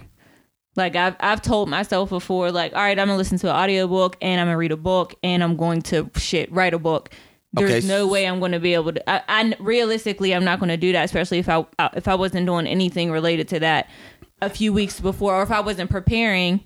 Like 0.76 0.96
I've 0.96 1.14
I've 1.20 1.42
told 1.42 1.68
myself 1.68 2.08
before, 2.10 2.50
like, 2.50 2.72
all 2.72 2.80
right, 2.80 2.98
I'm 2.98 3.06
gonna 3.06 3.16
listen 3.18 3.38
to 3.38 3.50
an 3.50 3.54
audiobook 3.54 4.16
and 4.22 4.40
I'm 4.40 4.46
gonna 4.48 4.56
read 4.56 4.72
a 4.72 4.76
book 4.76 5.14
and 5.22 5.44
I'm 5.44 5.56
going 5.56 5.82
to 5.82 6.10
shit 6.16 6.50
write 6.50 6.74
a 6.74 6.78
book. 6.78 7.10
There's 7.52 7.70
Okay. 7.70 7.86
no 7.86 8.08
way 8.08 8.26
I'm 8.26 8.40
going 8.40 8.50
to 8.50 8.58
be 8.58 8.74
able 8.74 8.92
to. 8.94 9.08
I, 9.10 9.22
I 9.28 9.54
realistically, 9.60 10.34
I'm 10.34 10.42
not 10.42 10.58
going 10.58 10.70
to 10.70 10.76
do 10.76 10.90
that, 10.90 11.04
especially 11.04 11.38
if 11.38 11.48
I 11.48 11.64
if 11.94 12.08
I 12.08 12.16
wasn't 12.16 12.46
doing 12.46 12.66
anything 12.66 13.12
related 13.12 13.46
to 13.48 13.60
that 13.60 13.88
a 14.42 14.50
few 14.50 14.72
weeks 14.72 14.98
before, 14.98 15.34
or 15.36 15.42
if 15.42 15.52
I 15.52 15.60
wasn't 15.60 15.90
preparing. 15.90 16.60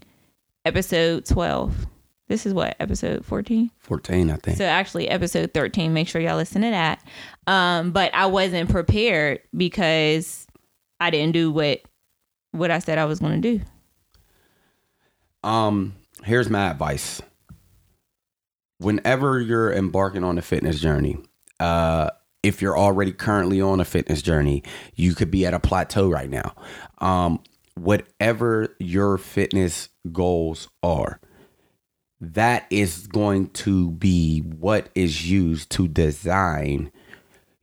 Episode 0.65 1.25
12. 1.27 1.87
This 2.29 2.45
is 2.45 2.53
what 2.53 2.77
episode 2.79 3.25
14. 3.25 3.71
14, 3.79 4.31
I 4.31 4.37
think. 4.37 4.59
So 4.59 4.65
actually, 4.65 5.09
episode 5.09 5.53
thirteen. 5.55 5.95
Make 5.95 6.09
sure 6.09 6.21
y'all 6.21 6.37
listen 6.37 6.63
to 6.63 6.71
that. 6.71 7.03
Um, 7.47 7.91
but 7.91 8.15
I 8.15 8.27
wasn't 8.27 8.69
prepared 8.71 9.41
because 9.57 10.47
I 11.01 11.11
didn't 11.11 11.33
do 11.33 11.51
what 11.51 11.81
what 12.53 12.71
I 12.71 12.79
said 12.79 12.99
I 12.99 13.07
was 13.07 13.19
going 13.19 13.41
to 13.41 13.59
do. 13.59 13.65
Um, 15.43 15.95
here's 16.25 16.51
my 16.51 16.71
advice. 16.71 17.23
Whenever 18.79 19.41
you're 19.41 19.73
embarking 19.73 20.25
on 20.25 20.39
a 20.39 20.43
fitness 20.43 20.81
journey, 20.81 21.19
uh, 21.61 22.11
if 22.43 22.63
you're 22.63 22.79
already 22.79 23.13
currently 23.13 23.61
on 23.61 23.81
a 23.81 23.85
fitness 23.85 24.23
journey, 24.23 24.63
you 24.95 25.15
could 25.15 25.31
be 25.31 25.45
at 25.47 25.55
a 25.55 25.61
plateau 25.61 26.09
right 26.09 26.31
now. 26.31 26.55
Um, 26.99 27.43
whatever 27.75 28.77
your 28.79 29.19
fitness 29.19 29.89
goals 30.13 30.69
are, 30.83 31.21
that 32.21 32.67
is 32.71 33.07
going 33.07 33.49
to 33.51 33.91
be 33.93 34.41
what 34.41 34.89
is 34.95 35.31
used 35.31 35.71
to 35.71 35.87
design 35.89 36.91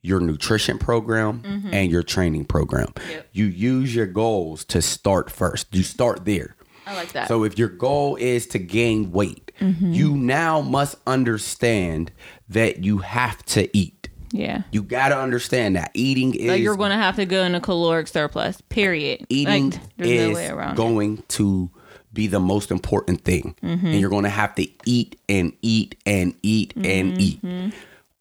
your 0.02 0.20
nutrition 0.20 0.78
program 0.78 1.42
mm-hmm. 1.42 1.74
and 1.74 1.92
your 1.92 2.04
training 2.04 2.46
program. 2.46 2.94
Yep. 3.10 3.30
You 3.34 3.46
use 3.46 3.96
your 3.96 4.06
goals 4.06 4.64
to 4.66 4.82
start 4.82 5.32
first. 5.32 5.74
You 5.76 5.84
start 5.84 6.26
there. 6.26 6.56
I 6.86 6.96
like 6.96 7.12
that. 7.14 7.28
So 7.28 7.44
if 7.44 7.58
your 7.58 7.70
goal 7.70 8.16
is 8.16 8.46
to 8.48 8.60
gain 8.60 9.12
weight, 9.12 9.52
mm-hmm. 9.60 9.92
you 9.92 10.16
now 10.16 10.62
must 10.62 10.96
understand 11.08 12.12
that 12.50 12.84
you 12.84 13.00
have 13.00 13.44
to 13.46 13.76
eat. 13.76 14.10
yeah. 14.32 14.62
You 14.72 14.84
got 14.84 15.10
to 15.10 15.18
understand 15.18 15.76
that 15.76 15.90
eating 15.96 16.36
is 16.36 16.50
Like 16.50 16.62
you're 16.62 16.76
going 16.78 16.92
to 16.92 16.98
have 16.98 17.16
to 17.16 17.26
go 17.26 17.44
in 17.44 17.56
a 17.56 17.62
caloric 17.62 18.08
surplus. 18.08 18.62
Period. 18.70 19.26
eating 19.30 19.72
like, 19.72 19.82
is 19.98 20.30
no 20.30 20.36
way 20.36 20.48
around 20.50 20.74
it. 20.74 20.78
going 20.78 21.24
to 21.30 21.72
be 22.16 22.26
the 22.26 22.40
most 22.40 22.72
important 22.72 23.24
thing. 23.24 23.56
Mm-hmm. 23.62 23.86
And 23.86 24.00
you're 24.00 24.10
going 24.10 24.24
to 24.24 24.30
have 24.30 24.56
to 24.56 24.68
eat 24.86 25.20
and 25.30 25.54
eat 25.62 25.96
and 26.08 26.34
eat 26.42 26.74
and 26.76 27.22
eat. 27.22 27.42
Mm-hmm. 27.44 27.70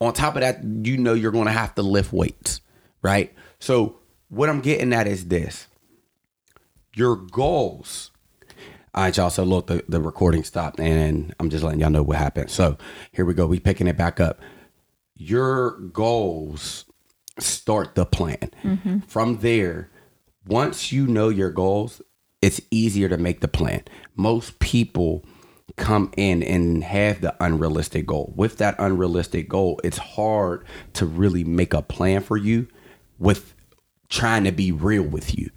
On 0.00 0.12
top 0.12 0.34
of 0.34 0.42
that, 0.42 0.62
you 0.62 0.98
know 0.98 1.14
you're 1.14 1.32
going 1.32 1.46
to 1.46 1.52
have 1.52 1.74
to 1.76 1.82
lift 1.82 2.12
weights, 2.12 2.60
right? 3.00 3.32
So, 3.58 3.96
what 4.28 4.50
I'm 4.50 4.60
getting 4.60 4.92
at 4.92 5.06
is 5.06 5.28
this 5.28 5.68
your 6.94 7.16
goals. 7.16 8.10
All 8.94 9.04
right, 9.04 9.16
y'all. 9.16 9.30
So, 9.30 9.44
look, 9.44 9.68
the, 9.68 9.82
the 9.88 10.00
recording 10.00 10.44
stopped, 10.44 10.78
and 10.78 11.34
I'm 11.40 11.48
just 11.48 11.64
letting 11.64 11.80
y'all 11.80 11.90
know 11.90 12.02
what 12.02 12.18
happened. 12.18 12.50
So, 12.50 12.76
here 13.12 13.24
we 13.24 13.32
go. 13.32 13.46
We 13.46 13.60
picking 13.60 13.86
it 13.86 13.96
back 13.96 14.20
up. 14.20 14.40
Your 15.14 15.78
goals 15.78 16.84
start 17.38 17.94
the 17.94 18.04
plan. 18.04 18.50
From 19.06 19.38
there, 19.38 19.90
once 20.46 20.92
you 20.92 21.06
know 21.06 21.28
your 21.28 21.50
goals, 21.50 22.02
it's 22.44 22.60
easier 22.70 23.08
to 23.08 23.16
make 23.16 23.40
the 23.40 23.48
plan. 23.48 23.82
Most 24.16 24.58
people 24.58 25.24
come 25.76 26.12
in 26.14 26.42
and 26.42 26.84
have 26.84 27.22
the 27.22 27.34
unrealistic 27.40 28.04
goal. 28.04 28.34
With 28.36 28.58
that 28.58 28.76
unrealistic 28.78 29.48
goal, 29.48 29.80
it's 29.82 29.96
hard 29.96 30.66
to 30.92 31.06
really 31.06 31.42
make 31.42 31.72
a 31.72 31.80
plan 31.80 32.20
for 32.20 32.36
you 32.36 32.68
with 33.18 33.54
trying 34.10 34.44
to 34.44 34.52
be 34.52 34.72
real 34.72 35.04
with 35.04 35.38
you. 35.38 35.48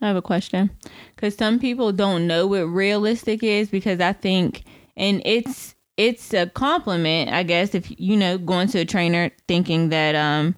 I 0.00 0.06
have 0.06 0.16
a 0.16 0.22
question. 0.22 0.70
Because 1.14 1.36
some 1.36 1.58
people 1.58 1.92
don't 1.92 2.26
know 2.26 2.46
what 2.46 2.62
realistic 2.62 3.42
is 3.42 3.68
because 3.68 4.00
I 4.00 4.14
think, 4.14 4.64
and 4.96 5.20
it's 5.26 5.74
it's 5.98 6.32
a 6.32 6.46
compliment, 6.46 7.28
I 7.30 7.42
guess, 7.42 7.74
if 7.74 7.92
you 8.00 8.16
know 8.16 8.38
going 8.38 8.68
to 8.68 8.78
a 8.78 8.86
trainer 8.86 9.30
thinking 9.46 9.90
that 9.90 10.14
um 10.14 10.56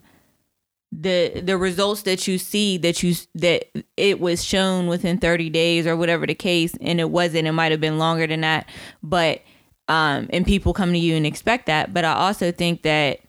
the 0.92 1.40
the 1.42 1.56
results 1.56 2.02
that 2.02 2.28
you 2.28 2.36
see 2.36 2.76
that 2.76 3.02
you 3.02 3.14
that 3.34 3.64
it 3.96 4.20
was 4.20 4.44
shown 4.44 4.86
within 4.88 5.16
30 5.16 5.48
days 5.48 5.86
or 5.86 5.96
whatever 5.96 6.26
the 6.26 6.34
case 6.34 6.74
and 6.82 7.00
it 7.00 7.08
wasn't 7.10 7.48
it 7.48 7.52
might 7.52 7.72
have 7.72 7.80
been 7.80 7.96
longer 7.98 8.26
than 8.26 8.42
that 8.42 8.68
but 9.02 9.40
um 9.88 10.28
and 10.30 10.44
people 10.44 10.74
come 10.74 10.92
to 10.92 10.98
you 10.98 11.16
and 11.16 11.24
expect 11.24 11.64
that 11.64 11.94
but 11.94 12.04
i 12.04 12.12
also 12.12 12.52
think 12.52 12.82
that 12.82 13.20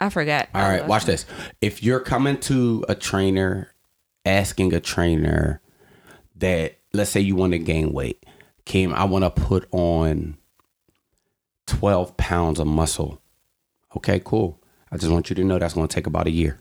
i 0.00 0.08
forgot 0.08 0.48
All 0.54 0.62
right, 0.62 0.86
watch 0.86 1.04
this. 1.04 1.26
If 1.60 1.82
you're 1.82 1.98
coming 2.00 2.38
to 2.42 2.84
a 2.88 2.94
trainer, 2.94 3.74
asking 4.24 4.72
a 4.72 4.80
trainer 4.80 5.60
that, 6.36 6.78
let's 6.92 7.10
say 7.10 7.20
you 7.20 7.34
want 7.36 7.52
to 7.54 7.58
gain 7.58 7.92
weight, 7.92 8.24
Kim, 8.64 8.94
I 8.94 9.04
want 9.04 9.24
to 9.24 9.30
put 9.30 9.66
on 9.72 10.36
12 11.66 12.16
pounds 12.16 12.58
of 12.60 12.66
muscle. 12.66 13.20
Okay, 13.96 14.20
cool. 14.24 14.60
I 14.94 14.96
just 14.96 15.10
want 15.10 15.28
you 15.28 15.34
to 15.34 15.42
know 15.44 15.58
that's 15.58 15.74
going 15.74 15.88
to 15.88 15.92
take 15.92 16.06
about 16.06 16.28
a 16.28 16.30
year. 16.30 16.60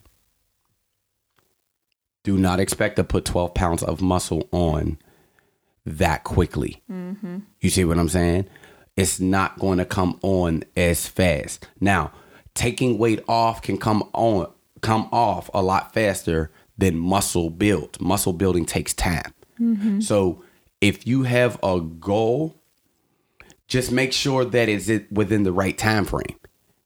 Do 2.24 2.36
not 2.36 2.60
expect 2.60 2.96
to 2.96 3.04
put 3.04 3.26
12 3.26 3.54
pounds 3.54 3.84
of 3.84 4.02
muscle 4.02 4.50
on 4.52 4.98
that 5.86 6.24
quickly. 6.24 6.82
Mm-hmm. 6.92 7.40
You 7.62 7.70
see 7.70 7.86
what 7.86 8.00
I'm 8.00 8.10
saying? 8.10 8.48
It's 8.98 9.20
not 9.20 9.60
going 9.60 9.78
to 9.78 9.86
come 9.86 10.18
on 10.24 10.64
as 10.76 11.06
fast. 11.06 11.68
Now, 11.80 12.12
taking 12.56 12.98
weight 12.98 13.24
off 13.28 13.62
can 13.62 13.78
come 13.78 14.10
on 14.14 14.52
come 14.82 15.08
off 15.12 15.50
a 15.54 15.62
lot 15.62 15.94
faster 15.94 16.52
than 16.78 16.98
muscle 16.98 17.52
build. 17.52 18.02
Muscle 18.02 18.34
building 18.34 18.66
takes 18.66 18.96
time. 18.96 19.32
Mm-hmm. 19.60 20.00
So, 20.02 20.44
if 20.82 21.06
you 21.06 21.24
have 21.24 21.60
a 21.64 21.80
goal, 21.80 22.56
just 23.68 23.92
make 23.92 24.12
sure 24.12 24.44
that 24.44 24.68
it's 24.70 24.90
it 24.90 25.12
within 25.12 25.44
the 25.44 25.54
right 25.54 25.78
time 25.78 26.06
frame. 26.06 26.36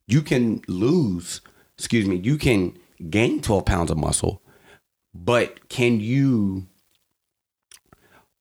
You 0.08 0.22
can 0.22 0.62
lose, 0.68 1.42
excuse 1.78 2.08
me, 2.08 2.16
you 2.18 2.38
can 2.38 2.78
gain 3.10 3.42
12 3.42 3.66
pounds 3.66 3.92
of 3.92 3.98
muscle, 3.98 4.42
but 5.14 5.70
can 5.70 6.00
you 6.00 6.68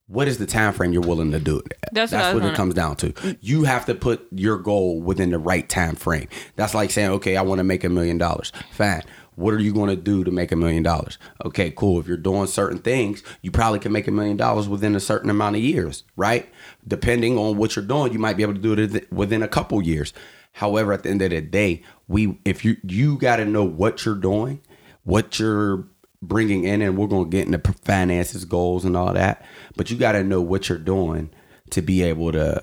what 0.09 0.29
is 0.29 0.39
the 0.39 0.47
time 0.47 0.73
frame 0.73 0.93
you're 0.93 1.03
willing 1.03 1.33
to 1.33 1.41
do 1.41 1.59
it? 1.59 1.75
at? 1.83 1.93
That's 1.93 2.13
what 2.13 2.35
what 2.35 2.45
it 2.45 2.55
comes 2.55 2.75
down 2.75 2.97
to. 2.97 3.37
You 3.41 3.65
have 3.65 3.87
to 3.87 3.95
put 3.95 4.27
your 4.31 4.57
goal 4.57 5.01
within 5.01 5.31
the 5.31 5.39
right 5.39 5.69
time 5.69 5.97
frame. 5.97 6.29
That's 6.55 6.75
like 6.75 6.91
saying, 6.91 7.11
okay, 7.11 7.37
I 7.37 7.43
want 7.43 7.59
to 7.59 7.65
make 7.65 7.83
a 7.83 7.89
million 7.89 8.17
dollars. 8.19 8.53
Fine. 8.71 9.03
What 9.37 9.55
are 9.55 9.61
you 9.61 9.73
going 9.73 9.91
to 9.91 9.97
do 9.97 10.25
to 10.25 10.31
make 10.31 10.51
a 10.51 10.57
million 10.57 10.83
dollars? 10.83 11.19
Okay, 11.45 11.71
cool. 11.71 12.01
If 12.01 12.09
you're 12.09 12.17
doing 12.17 12.47
certain 12.47 12.79
things, 12.79 13.23
you 13.43 13.51
probably 13.51 13.79
can 13.79 13.93
make 13.93 14.09
a 14.09 14.11
million 14.11 14.37
dollars 14.37 14.69
within 14.69 14.97
a 14.97 15.01
certain 15.01 15.31
amount 15.31 15.57
of 15.57 15.63
years, 15.63 16.05
right? 16.17 16.49
Depending 16.89 17.39
on 17.39 17.57
what 17.57 17.77
you're 17.77 17.85
doing, 17.85 18.13
you 18.13 18.19
might 18.19 18.37
be 18.37 18.43
able 18.43 18.55
to 18.55 18.61
do 18.61 18.73
it 18.73 19.13
within 19.13 19.43
a 19.43 19.49
couple 19.49 19.81
years. 19.83 20.13
However, 20.53 20.95
at 20.95 21.03
the 21.03 21.11
end 21.11 21.21
of 21.21 21.31
the 21.31 21.43
day, 21.43 21.83
we 22.09 22.39
if 22.47 22.65
you 22.65 22.79
you 22.83 23.19
got 23.19 23.37
to 23.37 23.45
know 23.45 23.63
what 23.63 24.07
you're 24.07 24.15
doing, 24.15 24.63
what 25.05 25.39
you're 25.39 25.87
bringing 26.23 26.65
in, 26.65 26.81
and 26.81 26.97
we're 26.97 27.07
going 27.07 27.31
to 27.31 27.37
get 27.37 27.47
into 27.47 27.59
finances, 27.85 28.47
goals, 28.47 28.87
and 28.87 28.97
all 28.97 29.13
that. 29.13 29.45
But 29.77 29.91
you 29.91 29.99
got 29.99 30.13
to 30.13 30.25
know 30.25 30.41
what 30.41 30.71
you're 30.71 30.79
doing 30.79 31.29
to 31.71 31.83
be 31.83 32.03
able 32.03 32.33
to 32.33 32.63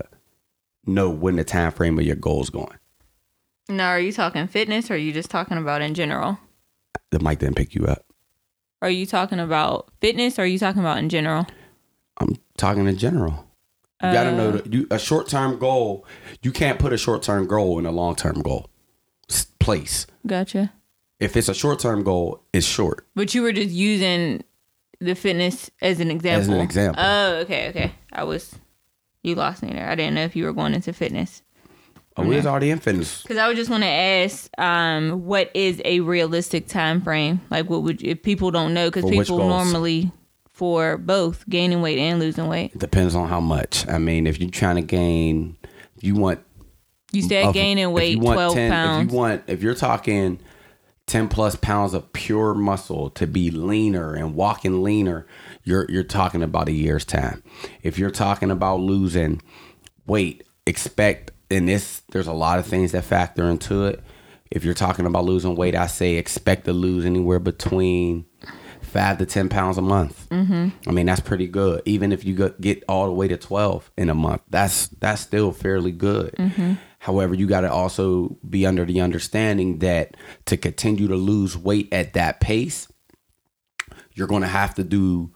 know 0.88 1.12
when 1.12 1.36
the 1.36 1.44
time 1.44 1.72
frame 1.72 2.00
of 2.00 2.06
your 2.06 2.16
goals 2.16 2.50
going. 2.50 2.78
now 3.70 3.90
are 3.90 4.00
you 4.00 4.12
talking 4.12 4.48
fitness 4.48 4.90
or 4.90 4.96
are 4.96 4.98
you 4.98 5.14
just 5.14 5.30
talking 5.30 5.58
about 5.58 5.82
in 5.82 5.94
general 5.94 6.40
The 7.12 7.20
mic 7.20 7.40
didn't 7.40 7.56
pick 7.56 7.76
you 7.76 7.86
up. 7.86 8.06
are 8.82 8.90
you 8.90 9.06
talking 9.06 9.40
about 9.40 9.90
fitness 10.02 10.38
or 10.38 10.44
are 10.44 10.46
you 10.46 10.60
talking 10.60 10.82
about 10.82 10.98
in 10.98 11.10
general 11.10 11.48
I'm 12.18 12.36
talking 12.58 12.88
in 12.88 12.98
general. 12.98 13.48
You 14.02 14.12
got 14.12 14.26
to 14.26 14.36
know 14.36 14.50
uh, 14.50 14.52
that 14.52 14.74
you, 14.74 14.88
a 14.92 15.00
short 15.00 15.30
term 15.30 15.58
goal. 15.58 16.06
You 16.42 16.52
can't 16.52 16.78
put 16.78 16.92
a 16.92 16.98
short 16.98 17.24
term 17.24 17.48
goal 17.48 17.80
in 17.80 17.86
a 17.86 17.92
long 17.92 18.16
term 18.16 18.42
goal 18.42 18.70
place. 19.60 20.06
gotcha 20.28 20.74
If 21.20 21.38
it's 21.38 21.48
a 21.48 21.54
short 21.54 21.80
term 21.80 22.04
goal, 22.04 22.44
it's 22.52 22.66
short. 22.66 23.08
But 23.16 23.34
you 23.34 23.42
were 23.42 23.54
just 23.54 23.70
using 23.70 24.44
the 25.00 25.16
fitness 25.16 25.72
as 25.82 26.02
an 26.02 26.12
example. 26.12 26.42
As 26.42 26.48
an 26.50 26.62
example. 26.62 27.02
Oh, 27.04 27.36
okay, 27.44 27.70
okay. 27.70 27.96
I 28.12 28.26
was 28.26 28.56
you 29.22 29.36
lost 29.36 29.64
me 29.64 29.72
there. 29.72 29.88
I 29.88 29.96
didn't 29.96 30.16
know 30.16 30.24
if 30.24 30.36
you 30.36 30.44
were 30.44 30.54
going 30.54 30.74
into 30.74 30.92
fitness. 30.92 31.43
Oh, 32.16 32.24
we 32.24 32.36
was 32.36 32.46
already 32.46 32.70
in 32.70 32.80
fitness. 32.80 33.22
Because 33.24 33.38
I 33.38 33.48
would 33.48 33.58
just 33.58 33.72
want 33.72 33.82
to 33.84 33.90
ask, 33.90 34.48
um, 34.60 35.26
what 35.26 35.50
is 35.56 35.82
a 35.84 36.00
realistic 36.02 36.68
time 36.68 37.02
frame? 37.02 37.42
Like, 37.50 37.70
what 37.70 37.82
would 37.84 38.04
if 38.04 38.22
people 38.22 38.52
don't 38.52 38.74
know? 38.74 38.90
Because 38.90 39.02
For 39.04 39.08
which 39.10 39.28
people 39.28 39.40
goals? 39.40 39.50
normally 39.50 40.12
for 40.52 40.98
both 41.00 41.44
gaining 41.50 41.82
weight 41.82 41.98
and 41.98 42.20
losing 42.20 42.48
weight. 42.48 42.72
It 42.76 42.80
depends 42.80 43.16
on 43.16 43.28
how 43.30 43.40
much. 43.40 43.88
I 43.88 43.98
mean, 43.98 44.28
if 44.28 44.40
you're 44.40 44.52
trying 44.52 44.76
to 44.76 44.82
gain, 44.84 45.58
if 45.98 46.04
you 46.04 46.14
want 46.14 46.40
You 47.12 47.24
said 47.24 47.46
of- 47.46 47.54
gaining 47.56 47.86
if 47.88 47.92
weight 47.92 48.18
you 48.18 48.20
want 48.20 48.36
twelve 48.38 48.54
10 48.54 48.72
pounds. 48.72 49.08
If 49.08 49.12
you 49.12 49.18
want, 49.18 49.44
if 49.48 49.64
you're 49.64 49.74
talking 49.74 50.40
ten 51.08 51.28
plus 51.28 51.56
pounds 51.56 51.96
of 51.96 52.14
pure 52.14 52.54
muscle 52.54 53.10
to 53.10 53.26
be 53.26 53.50
leaner 53.50 54.14
and 54.14 54.36
walking 54.36 54.84
leaner, 54.84 55.26
you're 55.64 55.88
you're 55.90 56.04
talking 56.04 56.44
about 56.44 56.68
a 56.70 56.72
year's 56.74 57.06
time. 57.06 57.42
If 57.82 57.98
you're 57.98 58.12
talking 58.12 58.52
about 58.52 58.80
losing 58.82 59.42
weight, 60.06 60.44
expect 60.68 61.32
and 61.54 61.68
this 61.68 62.02
there's 62.12 62.28
a 62.28 62.34
lot 62.34 62.60
of 62.60 62.66
things 62.66 62.92
that 62.92 63.04
factor 63.04 63.46
into 63.50 63.86
it. 63.86 64.04
If 64.52 64.64
you're 64.64 64.74
talking 64.74 65.06
about 65.06 65.26
losing 65.26 65.56
weight, 65.56 65.76
I 65.76 65.88
say 65.88 66.16
expect 66.16 66.66
to 66.66 66.74
lose 66.74 67.06
anywhere 67.06 67.40
between 67.40 68.26
five 68.82 69.18
to 69.18 69.26
ten 69.26 69.50
pounds 69.50 69.78
a 69.78 69.82
month. 69.82 70.30
Mm-hmm. 70.30 70.70
I 70.88 70.92
mean 70.92 71.06
that's 71.06 71.22
pretty 71.22 71.48
good. 71.48 71.82
Even 71.86 72.12
if 72.12 72.26
you 72.26 72.54
get 72.60 72.84
all 72.88 73.06
the 73.06 73.14
way 73.14 73.28
to 73.28 73.38
twelve 73.38 73.92
in 73.98 74.10
a 74.10 74.16
month, 74.16 74.42
that's 74.50 74.88
that's 74.88 75.22
still 75.22 75.52
fairly 75.52 75.92
good. 75.92 76.36
However, 77.00 77.34
you 77.34 77.48
got 77.48 77.62
to 77.62 77.72
also 77.72 78.38
be 78.50 78.66
under 78.66 78.86
the 78.86 79.02
understanding 79.02 79.80
that 79.80 80.16
to 80.46 80.56
continue 80.56 81.10
to 81.10 81.18
lose 81.18 81.58
weight 81.58 81.92
at 81.92 82.14
that 82.14 82.40
pace, 82.40 82.88
you're 84.14 84.28
going 84.28 84.44
to 84.44 84.48
have 84.48 84.76
to 84.76 84.86
do 84.86 85.34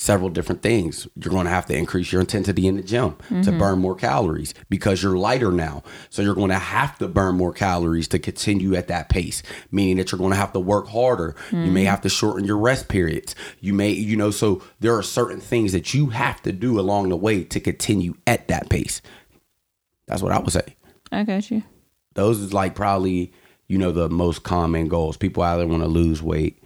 several 0.00 0.30
different 0.30 0.62
things. 0.62 1.06
You're 1.14 1.30
going 1.30 1.44
to 1.44 1.50
have 1.50 1.66
to 1.66 1.76
increase 1.76 2.10
your 2.10 2.22
intensity 2.22 2.66
in 2.66 2.76
the 2.76 2.82
gym 2.82 3.16
to 3.42 3.52
burn 3.52 3.78
more 3.80 3.94
calories 3.94 4.54
because 4.70 5.02
you're 5.02 5.18
lighter 5.18 5.52
now. 5.52 5.82
So 6.08 6.22
you're 6.22 6.34
going 6.34 6.48
to 6.50 6.58
have 6.58 6.96
to 7.00 7.06
burn 7.08 7.36
more 7.36 7.52
calories 7.52 8.08
to 8.08 8.18
continue 8.18 8.74
at 8.74 8.88
that 8.88 9.10
pace, 9.10 9.42
meaning 9.70 9.98
that 9.98 10.10
you're 10.10 10.18
going 10.18 10.30
to 10.30 10.36
have 10.38 10.54
to 10.54 10.60
work 10.60 10.88
harder. 10.88 11.36
You 11.50 11.70
may 11.70 11.84
have 11.84 12.00
to 12.00 12.08
shorten 12.08 12.46
your 12.46 12.56
rest 12.56 12.88
periods. 12.88 13.34
You 13.60 13.74
may, 13.74 13.90
you 13.90 14.16
know, 14.16 14.30
so 14.30 14.62
there 14.80 14.96
are 14.96 15.02
certain 15.02 15.38
things 15.40 15.72
that 15.72 15.92
you 15.92 16.06
have 16.06 16.40
to 16.42 16.52
do 16.52 16.80
along 16.80 17.10
the 17.10 17.16
way 17.16 17.44
to 17.44 17.60
continue 17.60 18.14
at 18.26 18.48
that 18.48 18.70
pace. 18.70 19.02
That's 20.06 20.22
what 20.22 20.32
I 20.32 20.38
would 20.38 20.52
say 20.52 20.76
I 21.12 21.24
got 21.24 21.50
you. 21.50 21.62
those 22.14 22.40
is 22.40 22.52
like 22.54 22.74
probably 22.74 23.32
you 23.68 23.76
know 23.78 23.92
the 23.92 24.08
most 24.08 24.42
common 24.44 24.88
goals 24.88 25.16
people 25.16 25.42
either 25.42 25.66
want 25.66 25.82
to 25.82 25.88
lose 25.88 26.20
weight 26.22 26.62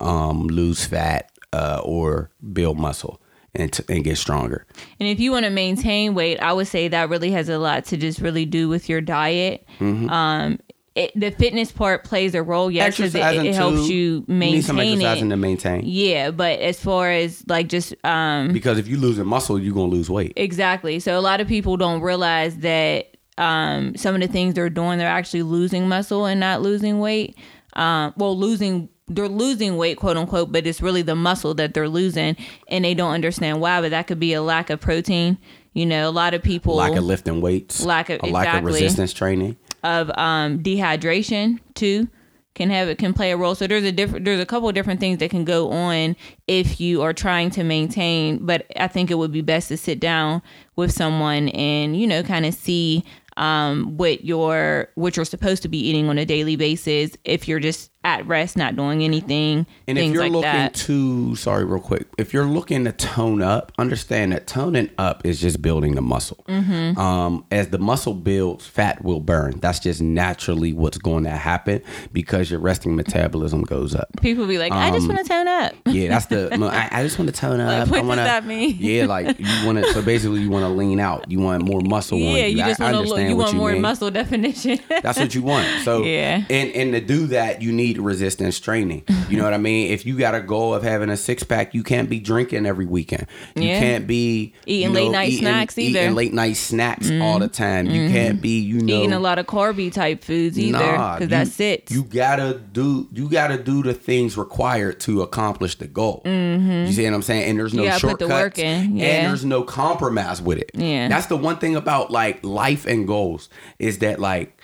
um 0.00 0.46
lose 0.46 0.84
fat 0.86 1.30
uh, 1.56 1.80
or 1.84 2.30
build 2.52 2.78
muscle 2.78 3.20
and 3.54 3.72
t- 3.72 3.84
and 3.88 4.04
get 4.04 4.18
stronger. 4.18 4.66
And 5.00 5.08
if 5.08 5.18
you 5.18 5.32
want 5.32 5.44
to 5.44 5.50
maintain 5.50 6.14
weight, 6.14 6.38
I 6.40 6.52
would 6.52 6.66
say 6.66 6.88
that 6.88 7.08
really 7.08 7.30
has 7.30 7.48
a 7.48 7.58
lot 7.58 7.86
to 7.86 7.96
just 7.96 8.20
really 8.20 8.44
do 8.44 8.68
with 8.68 8.88
your 8.88 9.00
diet. 9.00 9.66
Mm-hmm. 9.80 10.10
Um, 10.10 10.58
it, 10.94 11.12
the 11.14 11.30
fitness 11.30 11.70
part 11.72 12.04
plays 12.04 12.34
a 12.34 12.42
role, 12.42 12.70
yes, 12.70 12.96
because 12.96 13.14
it, 13.14 13.20
it 13.20 13.54
helps 13.54 13.88
you 13.88 14.24
need 14.28 14.62
some 14.62 14.76
maintain 14.76 14.98
exercising 14.98 15.26
it. 15.26 15.30
to 15.30 15.36
maintain. 15.36 15.82
Yeah, 15.84 16.30
but 16.30 16.58
as 16.60 16.80
far 16.80 17.10
as 17.10 17.44
like 17.48 17.68
just 17.68 17.94
um, 18.04 18.52
Because 18.52 18.78
if 18.78 18.88
you 18.88 18.96
losing 18.96 19.26
muscle, 19.26 19.58
you're 19.58 19.74
gonna 19.74 19.92
lose 19.92 20.08
weight. 20.08 20.32
Exactly. 20.36 20.98
So 21.00 21.18
a 21.18 21.20
lot 21.20 21.40
of 21.40 21.48
people 21.48 21.76
don't 21.76 22.00
realize 22.00 22.56
that 22.58 23.16
um, 23.38 23.94
some 23.96 24.14
of 24.14 24.22
the 24.22 24.28
things 24.28 24.54
they're 24.54 24.70
doing, 24.70 24.98
they're 24.98 25.08
actually 25.08 25.42
losing 25.42 25.88
muscle 25.88 26.24
and 26.24 26.40
not 26.40 26.62
losing 26.62 26.98
weight. 26.98 27.36
Um, 27.74 28.14
well, 28.16 28.36
losing 28.36 28.88
they're 29.08 29.28
losing 29.28 29.76
weight, 29.76 29.98
quote 29.98 30.16
unquote, 30.16 30.52
but 30.52 30.66
it's 30.66 30.80
really 30.80 31.02
the 31.02 31.14
muscle 31.14 31.54
that 31.54 31.74
they're 31.74 31.88
losing, 31.88 32.36
and 32.68 32.84
they 32.84 32.94
don't 32.94 33.12
understand 33.12 33.60
why. 33.60 33.80
But 33.80 33.90
that 33.90 34.06
could 34.06 34.20
be 34.20 34.32
a 34.32 34.42
lack 34.42 34.70
of 34.70 34.80
protein. 34.80 35.38
You 35.74 35.86
know, 35.86 36.08
a 36.08 36.10
lot 36.10 36.32
of 36.34 36.42
people 36.42 36.76
Lack 36.76 36.96
of 36.96 37.04
lifting 37.04 37.40
weights. 37.40 37.84
Lack 37.84 38.08
of- 38.08 38.20
a 38.22 38.26
lack 38.26 38.48
of 38.48 38.54
exactly. 38.54 38.72
resistance 38.72 39.12
training. 39.12 39.56
of 39.84 40.10
um, 40.16 40.60
dehydration 40.60 41.60
too 41.74 42.08
can 42.56 42.70
have 42.70 42.88
it 42.88 42.98
can 42.98 43.12
play 43.12 43.30
a 43.30 43.36
role. 43.36 43.54
So 43.54 43.66
there's 43.66 43.84
a 43.84 43.92
different 43.92 44.24
there's 44.24 44.40
a 44.40 44.46
couple 44.46 44.68
of 44.68 44.74
different 44.74 44.98
things 44.98 45.18
that 45.18 45.30
can 45.30 45.44
go 45.44 45.70
on 45.70 46.16
if 46.48 46.80
you 46.80 47.02
are 47.02 47.12
trying 47.12 47.50
to 47.50 47.62
maintain. 47.62 48.44
But 48.44 48.66
I 48.76 48.88
think 48.88 49.10
it 49.10 49.14
would 49.14 49.30
be 49.30 49.42
best 49.42 49.68
to 49.68 49.76
sit 49.76 50.00
down 50.00 50.42
with 50.74 50.90
someone 50.90 51.50
and 51.50 52.00
you 52.00 52.06
know 52.06 52.22
kind 52.22 52.46
of 52.46 52.54
see 52.54 53.04
um, 53.36 53.96
what 53.98 54.24
you're 54.24 54.88
what 54.94 55.16
you're 55.16 55.26
supposed 55.26 55.62
to 55.62 55.68
be 55.68 55.78
eating 55.78 56.08
on 56.08 56.18
a 56.18 56.24
daily 56.24 56.56
basis. 56.56 57.16
If 57.24 57.46
you're 57.46 57.60
just 57.60 57.90
at 58.06 58.24
rest, 58.28 58.56
not 58.56 58.76
doing 58.76 59.02
anything, 59.02 59.66
And 59.88 59.98
things 59.98 60.10
if 60.10 60.14
you're 60.14 60.22
like 60.22 60.32
looking 60.32 60.42
that. 60.52 60.74
to, 60.74 61.34
sorry, 61.34 61.64
real 61.64 61.80
quick, 61.80 62.06
if 62.16 62.32
you're 62.32 62.44
looking 62.46 62.84
to 62.84 62.92
tone 62.92 63.42
up, 63.42 63.72
understand 63.78 64.30
that 64.30 64.46
toning 64.46 64.88
up 64.96 65.26
is 65.26 65.40
just 65.40 65.60
building 65.60 65.96
the 65.96 66.00
muscle. 66.02 66.44
Mm-hmm. 66.48 66.96
Um, 66.98 67.44
as 67.50 67.70
the 67.70 67.78
muscle 67.78 68.14
builds, 68.14 68.64
fat 68.64 69.02
will 69.02 69.18
burn. 69.18 69.58
That's 69.58 69.80
just 69.80 70.00
naturally 70.00 70.72
what's 70.72 70.98
going 70.98 71.24
to 71.24 71.30
happen 71.30 71.82
because 72.12 72.48
your 72.48 72.60
resting 72.60 72.94
metabolism 72.94 73.62
goes 73.62 73.92
up. 73.94 74.08
People 74.22 74.46
be 74.46 74.58
like, 74.58 74.70
I 74.70 74.92
just 74.92 75.08
want 75.08 75.18
to 75.18 75.24
tone 75.28 75.48
up. 75.48 75.72
Yeah, 75.86 76.08
that's 76.08 76.26
the. 76.26 76.48
I, 76.72 77.00
I 77.00 77.02
just 77.02 77.18
want 77.18 77.34
to 77.34 77.38
tone 77.38 77.58
up. 77.58 77.88
what 77.88 77.98
I 77.98 78.00
does 78.00 78.08
wanna, 78.08 78.22
that 78.22 78.46
mean? 78.46 78.76
Yeah, 78.78 79.06
like 79.06 79.36
you 79.40 79.66
want 79.66 79.78
to. 79.78 79.92
So 79.92 80.00
basically, 80.00 80.42
you 80.42 80.50
want 80.50 80.62
to 80.62 80.68
lean 80.68 81.00
out. 81.00 81.28
You 81.28 81.40
want 81.40 81.64
more 81.64 81.80
muscle. 81.80 82.18
Yeah, 82.18 82.46
you 82.46 82.62
I- 82.62 82.68
just 82.68 82.80
want 82.80 82.94
to 82.94 83.00
look. 83.02 83.18
You 83.18 83.36
want 83.36 83.54
more 83.56 83.72
mean. 83.72 83.82
muscle 83.82 84.10
definition. 84.12 84.78
That's 84.88 85.18
what 85.18 85.34
you 85.34 85.42
want. 85.42 85.66
So 85.82 86.04
Yeah. 86.04 86.44
and 86.48 86.70
and 86.70 86.92
to 86.92 87.00
do 87.00 87.26
that, 87.28 87.62
you 87.62 87.72
need 87.72 87.95
resistance 87.98 88.58
training. 88.60 89.02
You 89.28 89.36
know 89.38 89.44
what 89.44 89.54
I 89.54 89.58
mean? 89.58 89.90
If 89.90 90.06
you 90.06 90.16
got 90.18 90.34
a 90.34 90.40
goal 90.40 90.74
of 90.74 90.82
having 90.82 91.10
a 91.10 91.16
six 91.16 91.42
pack, 91.42 91.74
you 91.74 91.82
can't 91.82 92.08
be 92.08 92.20
drinking 92.20 92.66
every 92.66 92.86
weekend. 92.86 93.26
You 93.54 93.64
Yeah. 93.68 93.80
can't 93.80 94.06
be 94.06 94.54
Eating 94.66 94.88
you 94.90 94.94
late 94.94 95.10
night 95.10 95.28
eating- 95.28 95.40
snacks 95.40 95.78
either. 95.78 95.98
Mm-hmm. 95.98 96.04
Eating 96.04 96.14
late 96.16 96.34
night 96.34 96.56
snacks 96.56 97.10
all 97.20 97.38
the 97.38 97.48
time. 97.48 97.86
You 97.86 98.08
can't 98.10 98.40
be 98.40 98.58
you 98.60 98.80
know 98.80 98.98
Eating 99.00 99.12
a 99.12 99.18
lot 99.20 99.38
of 99.38 99.46
carby 99.46 99.92
type 99.92 100.22
foods 100.24 100.58
either, 100.58 100.78
Nah, 100.78 101.14
because 101.14 101.20
you- 101.24 101.28
that 101.28 101.48
sits. 101.48 101.92
You 101.92 102.02
gotta 102.04 102.60
do 102.72 103.08
you 103.12 103.28
gotta 103.28 103.56
do 103.62 103.82
the 103.82 103.94
things 103.94 104.36
required 104.36 105.00
to 105.00 105.22
accomplish 105.22 105.76
the 105.76 105.86
goal. 105.86 106.22
You 106.24 106.92
see 106.92 107.04
what 107.04 107.14
I'm 107.14 107.22
saying? 107.22 107.50
And 107.50 107.58
there's 107.58 107.74
no 107.74 107.82
Mm-hmm. 107.84 107.98
shortcuts. 107.98 108.28
the 108.28 108.34
work 108.34 108.58
in, 108.58 108.96
yeah. 108.96 109.04
And 109.06 109.26
there's 109.28 109.44
no 109.44 109.62
compromise 109.62 110.40
with 110.42 110.58
it. 110.58 110.70
Yeah. 110.74 111.08
That's 111.08 111.26
the 111.26 111.36
one 111.36 111.56
thing 111.58 111.76
about 111.76 112.10
like 112.10 112.44
life 112.44 112.86
and 112.86 113.06
goals 113.06 113.48
is 113.78 113.98
that 113.98 114.18
like 114.20 114.55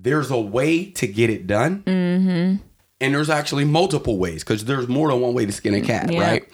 there's 0.00 0.30
a 0.30 0.40
way 0.40 0.86
to 0.92 1.06
get 1.06 1.30
it 1.30 1.46
done. 1.46 1.82
Mm-hmm. 1.82 2.62
And 3.00 3.14
there's 3.14 3.30
actually 3.30 3.64
multiple 3.64 4.18
ways 4.18 4.42
because 4.42 4.64
there's 4.64 4.88
more 4.88 5.10
than 5.10 5.20
one 5.20 5.34
way 5.34 5.46
to 5.46 5.52
skin 5.52 5.74
a 5.74 5.80
cat, 5.80 6.12
Yeah. 6.12 6.20
right? 6.20 6.48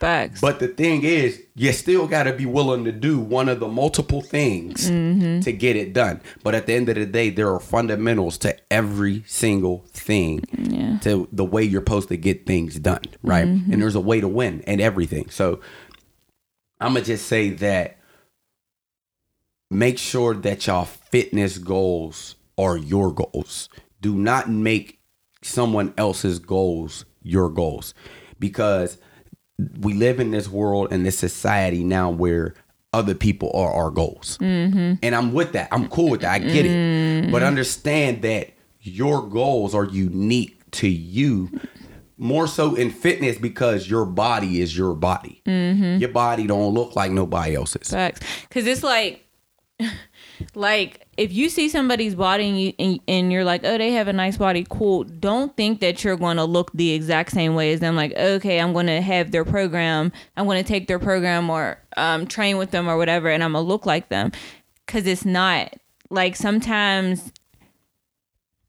Facts. 0.00 0.40
But 0.40 0.60
the 0.60 0.68
thing 0.68 1.02
is, 1.02 1.42
you 1.56 1.72
still 1.72 2.06
got 2.06 2.24
to 2.24 2.32
be 2.32 2.46
willing 2.46 2.84
to 2.84 2.92
do 2.92 3.18
one 3.18 3.48
of 3.48 3.58
the 3.58 3.66
multiple 3.66 4.22
things 4.22 4.88
Mm-hmm. 4.88 5.40
to 5.40 5.52
get 5.52 5.74
it 5.76 5.92
done. 5.92 6.20
But 6.44 6.54
at 6.54 6.66
the 6.66 6.74
end 6.74 6.88
of 6.88 6.94
the 6.94 7.06
day, 7.06 7.30
there 7.30 7.52
are 7.52 7.58
fundamentals 7.58 8.38
to 8.38 8.56
every 8.72 9.24
single 9.26 9.84
thing 9.88 10.44
Yeah. 10.56 10.98
to 11.00 11.28
the 11.32 11.44
way 11.44 11.64
you're 11.64 11.80
supposed 11.80 12.08
to 12.10 12.16
get 12.16 12.46
things 12.46 12.76
done, 12.78 13.02
right? 13.24 13.46
Mm-hmm. 13.46 13.72
And 13.72 13.82
there's 13.82 13.96
a 13.96 14.00
way 14.00 14.20
to 14.20 14.28
win 14.28 14.62
and 14.68 14.80
everything. 14.80 15.30
So 15.30 15.60
I'm 16.80 16.92
going 16.92 17.04
to 17.04 17.10
just 17.12 17.26
say 17.26 17.50
that 17.50 17.98
make 19.70 19.98
sure 19.98 20.34
that 20.34 20.66
y'all 20.66 20.84
fitness 20.84 21.58
goals 21.58 22.36
are 22.58 22.76
your 22.76 23.12
goals. 23.12 23.68
Do 24.00 24.14
not 24.14 24.50
make 24.50 25.00
someone 25.42 25.94
else's 25.96 26.38
goals 26.38 27.04
your 27.22 27.48
goals 27.48 27.94
because 28.38 28.98
we 29.80 29.94
live 29.94 30.20
in 30.20 30.30
this 30.30 30.48
world 30.48 30.88
and 30.92 31.04
this 31.04 31.18
society 31.18 31.82
now 31.82 32.10
where 32.10 32.54
other 32.92 33.14
people 33.14 33.50
are 33.54 33.70
our 33.70 33.90
goals. 33.90 34.38
Mm-hmm. 34.40 34.94
And 35.02 35.14
I'm 35.14 35.32
with 35.32 35.52
that. 35.52 35.68
I'm 35.72 35.88
cool 35.88 36.10
with 36.10 36.22
that. 36.22 36.32
I 36.32 36.38
get 36.38 36.64
it. 36.66 37.30
But 37.30 37.42
understand 37.42 38.22
that 38.22 38.50
your 38.80 39.28
goals 39.28 39.74
are 39.74 39.84
unique 39.84 40.58
to 40.72 40.88
you 40.88 41.50
more 42.16 42.48
so 42.48 42.74
in 42.74 42.90
fitness 42.90 43.38
because 43.38 43.88
your 43.88 44.04
body 44.04 44.60
is 44.60 44.76
your 44.76 44.94
body. 44.94 45.40
Mm-hmm. 45.46 45.98
Your 45.98 46.08
body 46.08 46.46
don't 46.46 46.74
look 46.74 46.96
like 46.96 47.12
nobody 47.12 47.54
else's. 47.54 47.88
Facts. 47.88 48.20
Because 48.48 48.66
it's 48.66 48.82
like, 48.82 49.24
like 50.54 51.06
if 51.16 51.32
you 51.32 51.48
see 51.48 51.68
somebody's 51.68 52.14
body 52.14 52.48
and, 52.48 52.60
you, 52.60 52.72
and, 52.78 53.00
and 53.08 53.32
you're 53.32 53.44
like, 53.44 53.62
oh, 53.64 53.76
they 53.76 53.92
have 53.92 54.08
a 54.08 54.12
nice 54.12 54.36
body, 54.36 54.64
cool. 54.68 55.04
Don't 55.04 55.56
think 55.56 55.80
that 55.80 56.04
you're 56.04 56.16
going 56.16 56.36
to 56.36 56.44
look 56.44 56.70
the 56.72 56.92
exact 56.92 57.32
same 57.32 57.54
way 57.54 57.72
as 57.72 57.80
them. 57.80 57.96
Like, 57.96 58.16
okay, 58.16 58.60
I'm 58.60 58.72
going 58.72 58.86
to 58.86 59.00
have 59.00 59.30
their 59.30 59.44
program. 59.44 60.12
I'm 60.36 60.46
going 60.46 60.62
to 60.62 60.68
take 60.68 60.86
their 60.86 60.98
program 60.98 61.50
or 61.50 61.78
um, 61.96 62.26
train 62.26 62.56
with 62.56 62.70
them 62.70 62.88
or 62.88 62.96
whatever, 62.96 63.28
and 63.28 63.42
I'm 63.42 63.52
going 63.52 63.64
to 63.64 63.68
look 63.68 63.86
like 63.86 64.08
them. 64.08 64.32
Because 64.86 65.06
it's 65.06 65.24
not 65.24 65.74
like 66.10 66.36
sometimes. 66.36 67.32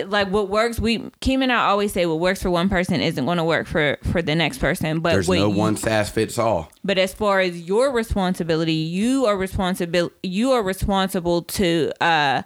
Like 0.06 0.30
what 0.30 0.50
works, 0.50 0.80
we 0.80 1.10
Kim 1.20 1.42
and 1.42 1.52
I 1.52 1.68
always 1.68 1.92
say 1.92 2.06
what 2.06 2.20
works 2.20 2.42
for 2.42 2.50
one 2.50 2.70
person 2.70 3.02
isn't 3.02 3.26
going 3.26 3.38
to 3.38 3.44
work 3.44 3.68
for 3.68 3.98
for 4.12 4.22
the 4.22 4.34
next 4.36 4.60
person. 4.60 5.00
But 5.02 5.14
There's 5.14 5.28
no 5.30 5.36
you- 5.36 5.50
one 5.50 5.76
size 5.78 6.10
fits 6.10 6.38
all. 6.38 6.72
but 6.84 6.98
as 6.98 7.14
far 7.14 7.40
as 7.42 7.60
your 7.62 7.92
responsibility, 7.92 8.74
you 8.74 9.26
are 9.26 9.38
responsible. 9.38 10.12
You 10.24 10.52
are 10.52 10.64
responsible 10.64 11.42
to 11.44 11.92
uh, 12.02 12.44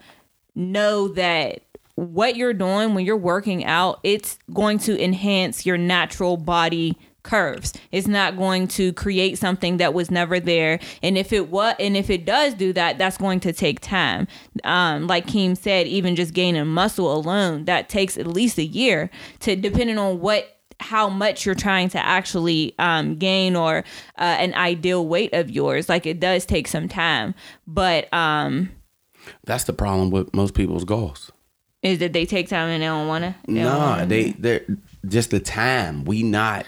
know 0.56 1.08
that 1.10 1.62
what 1.96 2.36
you're 2.36 2.54
doing 2.54 2.96
when 2.96 3.06
you're 3.06 3.16
working 3.18 3.66
out, 3.66 4.00
it's 4.04 4.40
going 4.52 4.80
to 4.80 5.00
enhance 5.04 5.64
your 5.66 5.78
natural 5.78 6.38
body 6.38 6.98
curves. 7.24 7.74
It's 7.92 8.08
not 8.08 8.38
going 8.38 8.68
to 8.70 8.94
create 8.94 9.38
something 9.38 9.78
that 9.78 9.94
was 9.94 10.12
never 10.12 10.40
there. 10.40 10.80
And 11.02 11.18
if 11.18 11.34
it 11.34 11.50
was, 11.50 11.76
and 11.80 11.98
if 11.98 12.10
it 12.10 12.26
does 12.26 12.54
do 12.54 12.74
that, 12.74 12.98
that's 12.98 13.18
going 13.18 13.40
to 13.42 13.54
take 13.54 13.80
time. 13.80 14.28
Um, 14.64 15.08
like 15.08 15.26
Keem 15.26 15.58
said, 15.58 15.88
even 15.88 16.16
just 16.16 16.34
gaining 16.34 16.68
muscle 16.68 17.12
alone, 17.14 17.66
that 17.66 17.90
takes 17.90 18.18
at 18.18 18.28
least 18.28 18.58
a 18.58 18.66
year 18.66 19.10
to, 19.40 19.56
depending 19.56 19.98
on 19.98 20.20
what 20.20 20.50
how 20.80 21.08
much 21.08 21.46
you're 21.46 21.56
trying 21.56 21.88
to 21.88 21.98
actually 22.00 22.76
um, 22.78 23.16
gain 23.16 23.56
or 23.56 23.86
uh, 24.18 24.36
an 24.40 24.54
ideal 24.56 25.08
weight 25.08 25.34
of 25.34 25.50
yours. 25.50 25.88
Like 25.88 26.06
it 26.06 26.20
does 26.20 26.46
take 26.46 26.68
some 26.68 26.90
time, 26.90 27.36
but 27.66 28.14
um, 28.14 28.70
That's 29.46 29.64
the 29.64 29.72
problem 29.72 30.10
with 30.10 30.34
most 30.36 30.56
people's 30.56 30.84
goals. 30.84 31.32
is 31.84 32.00
that 32.00 32.12
they 32.12 32.26
take 32.26 32.50
time 32.50 32.68
and 32.70 32.82
they 32.82 32.88
don't 32.88 33.08
want 33.08 33.24
to? 33.24 33.36
No, 33.52 34.04
they 34.06 34.32
they're 34.32 34.66
just 35.08 35.30
the 35.30 35.40
time. 35.40 36.04
We 36.04 36.22
not 36.24 36.66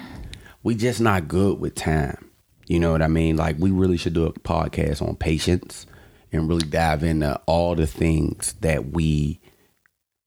we 0.65 0.75
just 0.75 0.99
not 0.99 1.27
good 1.29 1.59
with 1.59 1.75
time. 1.75 2.29
You 2.67 2.79
know 2.79 2.91
what 2.91 3.01
I 3.03 3.07
mean? 3.07 3.37
Like 3.37 3.57
we 3.59 3.69
really 3.71 3.97
should 3.97 4.13
do 4.13 4.25
a 4.25 4.33
podcast 4.33 5.01
on 5.01 5.15
patience 5.15 5.85
and 6.31 6.49
really 6.49 6.67
dive 6.67 7.03
into 7.03 7.39
all 7.45 7.75
the 7.75 7.85
things 7.87 8.53
that 8.61 8.89
we 8.91 9.39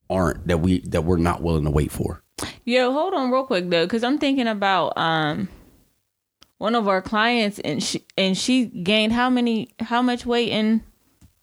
aren't 0.09 0.47
that 0.47 0.59
we 0.59 0.79
that 0.87 1.03
we're 1.03 1.17
not 1.17 1.41
willing 1.41 1.65
to 1.65 1.69
wait 1.69 1.91
for. 1.91 2.23
Yo, 2.63 2.91
hold 2.93 3.13
on 3.13 3.29
real 3.31 3.45
quick 3.45 3.69
though, 3.69 3.85
because 3.85 4.03
I'm 4.03 4.17
thinking 4.17 4.47
about 4.47 4.93
um 4.97 5.49
one 6.57 6.73
of 6.75 6.87
our 6.87 7.01
clients 7.01 7.59
and 7.59 7.83
she 7.83 8.05
and 8.17 8.37
she 8.37 8.65
gained 8.65 9.11
how 9.11 9.29
many 9.29 9.69
how 9.81 10.01
much 10.01 10.25
weight 10.25 10.49
in 10.49 10.81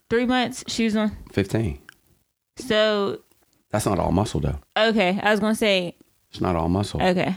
three 0.08 0.24
months? 0.26 0.64
She 0.68 0.84
was 0.84 0.96
on. 0.96 1.14
Fifteen. 1.32 1.80
So 2.56 3.20
That's 3.70 3.84
not 3.84 3.98
all 3.98 4.12
muscle 4.12 4.40
though. 4.40 4.58
okay, 4.74 5.20
I 5.22 5.30
was 5.30 5.40
gonna 5.40 5.54
say 5.54 5.94
It's 6.30 6.40
not 6.40 6.56
all 6.56 6.70
muscle. 6.70 7.02
okay. 7.02 7.36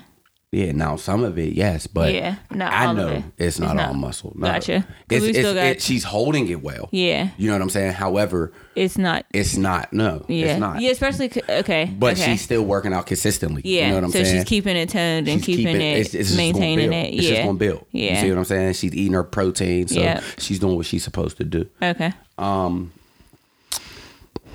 Yeah, 0.51 0.71
now 0.71 0.95
some 0.95 1.23
of 1.23 1.38
it, 1.38 1.53
yes, 1.53 1.85
but 1.85 2.12
Yeah, 2.13 2.38
not 2.49 2.73
I 2.73 2.91
know 2.93 3.07
it. 3.09 3.23
it's 3.38 3.59
not 3.59 3.75
It's 3.75 3.81
all 3.83 3.93
not. 3.93 3.95
muscle. 3.95 4.33
No. 4.35 4.47
Gotcha. 4.47 4.88
It's, 5.09 5.21
we 5.23 5.29
it's, 5.29 5.38
still 5.38 5.53
got- 5.53 5.63
it, 5.65 5.81
she's 5.81 6.03
holding 6.03 6.47
it 6.47 6.63
well. 6.63 6.89
Yeah, 6.91 7.29
You 7.38 7.47
know 7.47 7.53
what 7.53 7.62
I'm 7.62 7.69
saying? 7.69 7.93
However, 7.93 8.51
it's 8.75 8.97
not. 8.97 9.25
it's 9.31 9.57
not. 9.57 9.93
No, 9.93 10.25
Yeah, 10.27 10.45
it's 10.47 10.59
not. 10.59 10.81
yeah, 10.81 10.89
especially 10.89 11.31
okay. 11.47 11.85
But 11.97 12.13
okay. 12.13 12.31
she's 12.31 12.41
still 12.41 12.63
working 12.63 12.93
out 12.93 13.05
consistently. 13.05 13.62
Yeah, 13.63 13.81
You 13.83 13.88
know 13.89 13.95
what 13.95 14.03
I'm 14.05 14.09
so 14.12 14.23
saying? 14.23 14.25
So 14.25 14.31
she's 14.39 14.49
keeping 14.49 14.75
it 14.75 14.89
toned 14.89 15.27
and 15.27 15.43
She's 15.45 15.55
keeping 15.57 15.75
it, 15.75 15.81
it's- 15.99 16.15
it's 16.15 16.35
maintaining 16.35 16.93
it. 16.93 17.13
It's 17.13 17.23
yeah, 17.25 17.29
just 17.29 17.41
gonna 17.45 17.57
build. 17.59 17.85
Yeah. 17.91 18.15
You 18.15 18.21
see 18.21 18.29
what 18.29 18.38
I'm 18.39 18.45
saying? 18.45 18.73
She's 18.73 18.95
eating 18.95 19.13
her 19.13 19.23
protein, 19.23 19.88
so 19.88 19.99
Yeah. 19.99 20.21
she's 20.39 20.57
doing 20.57 20.75
what 20.75 20.85
she's 20.88 21.03
supposed 21.03 21.38
to 21.38 21.43
do. 21.43 21.67
okay. 21.81 22.12
Um, 22.39 22.91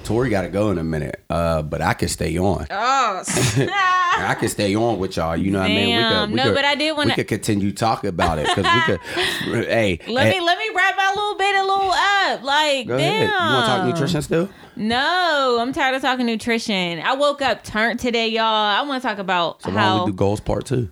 Tori 0.05 0.31
got 0.31 0.43
to 0.43 0.49
go 0.49 0.71
in 0.71 0.79
a 0.79 0.85
minute, 0.85 1.25
uh, 1.31 1.63
but 1.63 1.81
I 1.81 1.95
can 1.95 2.09
stay 2.09 2.39
on. 2.39 2.67
Oh, 2.71 3.23
I 3.27 4.37
can 4.39 4.49
stay 4.49 4.75
on 4.75 4.99
with 4.99 5.17
y'all. 5.17 5.37
You 5.37 5.51
know 5.51 5.59
what 5.61 5.67
I 5.71 5.75
mean? 5.75 5.89
Damn. 5.99 6.35
No, 6.35 6.55
but 6.55 6.65
I 6.65 6.75
did 6.75 6.97
wanna- 6.97 7.11
We 7.11 7.15
could 7.15 7.29
continue 7.29 7.73
talking 7.73 8.09
about 8.09 8.39
it 8.39 8.47
because 8.47 8.65
we 8.65 8.81
could. 8.83 9.01
hey, 9.69 9.99
let 10.09 10.27
hey, 10.27 10.39
me 10.39 10.45
let 10.45 10.59
me 10.59 10.71
wrap 10.75 10.97
my 10.97 11.13
little 11.17 11.35
bit 11.37 11.57
a 11.57 11.63
little 11.63 11.91
up. 11.93 12.43
Like, 12.43 12.87
Go 12.87 12.99
damn. 12.99 13.23
ahead. 13.23 13.29
You 13.29 13.55
want 13.57 13.65
to 13.67 13.71
talk 13.73 13.87
nutrition 13.87 14.23
still? 14.23 14.49
No, 14.77 15.59
I'm 15.61 15.73
tired 15.73 15.95
of 15.95 16.03
talking 16.03 16.27
nutrition. 16.27 17.01
I 17.01 17.15
woke 17.15 17.43
up 17.43 17.65
turned 17.65 18.01
today, 18.01 18.29
y'all. 18.29 18.45
I 18.45 18.83
want 18.83 19.03
to 19.03 19.09
talk 19.09 19.19
about 19.19 19.63
So 19.63 19.71
how. 19.71 20.05
we 20.05 20.11
do 20.11 20.17
goals 20.17 20.41
part 20.41 20.67
two? 20.67 20.91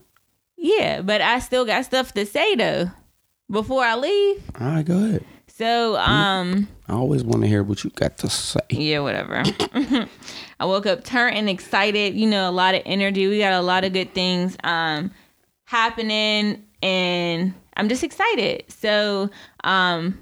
yeah, 0.56 1.00
but 1.02 1.20
I 1.20 1.38
still 1.40 1.64
got 1.64 1.84
stuff 1.84 2.12
to 2.14 2.24
say 2.24 2.54
though 2.54 2.90
before 3.50 3.82
I 3.84 3.96
leave. 3.96 4.42
All 4.60 4.66
right, 4.68 4.84
go 4.84 4.96
ahead. 5.04 5.24
So, 5.62 5.96
um. 5.96 6.66
I 6.88 6.94
always 6.94 7.22
want 7.22 7.42
to 7.42 7.46
hear 7.46 7.62
what 7.62 7.84
you 7.84 7.90
got 7.90 8.18
to 8.18 8.28
say. 8.28 8.58
Yeah, 8.70 8.98
whatever. 8.98 9.44
I 10.58 10.64
woke 10.64 10.86
up 10.86 11.04
turned 11.04 11.36
and 11.36 11.48
excited. 11.48 12.16
You 12.16 12.28
know, 12.28 12.50
a 12.50 12.50
lot 12.50 12.74
of 12.74 12.82
energy. 12.84 13.28
We 13.28 13.38
got 13.38 13.52
a 13.52 13.60
lot 13.60 13.84
of 13.84 13.92
good 13.92 14.12
things 14.12 14.56
um 14.64 15.12
happening 15.66 16.64
and 16.82 17.54
I'm 17.76 17.88
just 17.88 18.02
excited. 18.02 18.64
So, 18.72 19.30
um 19.62 20.18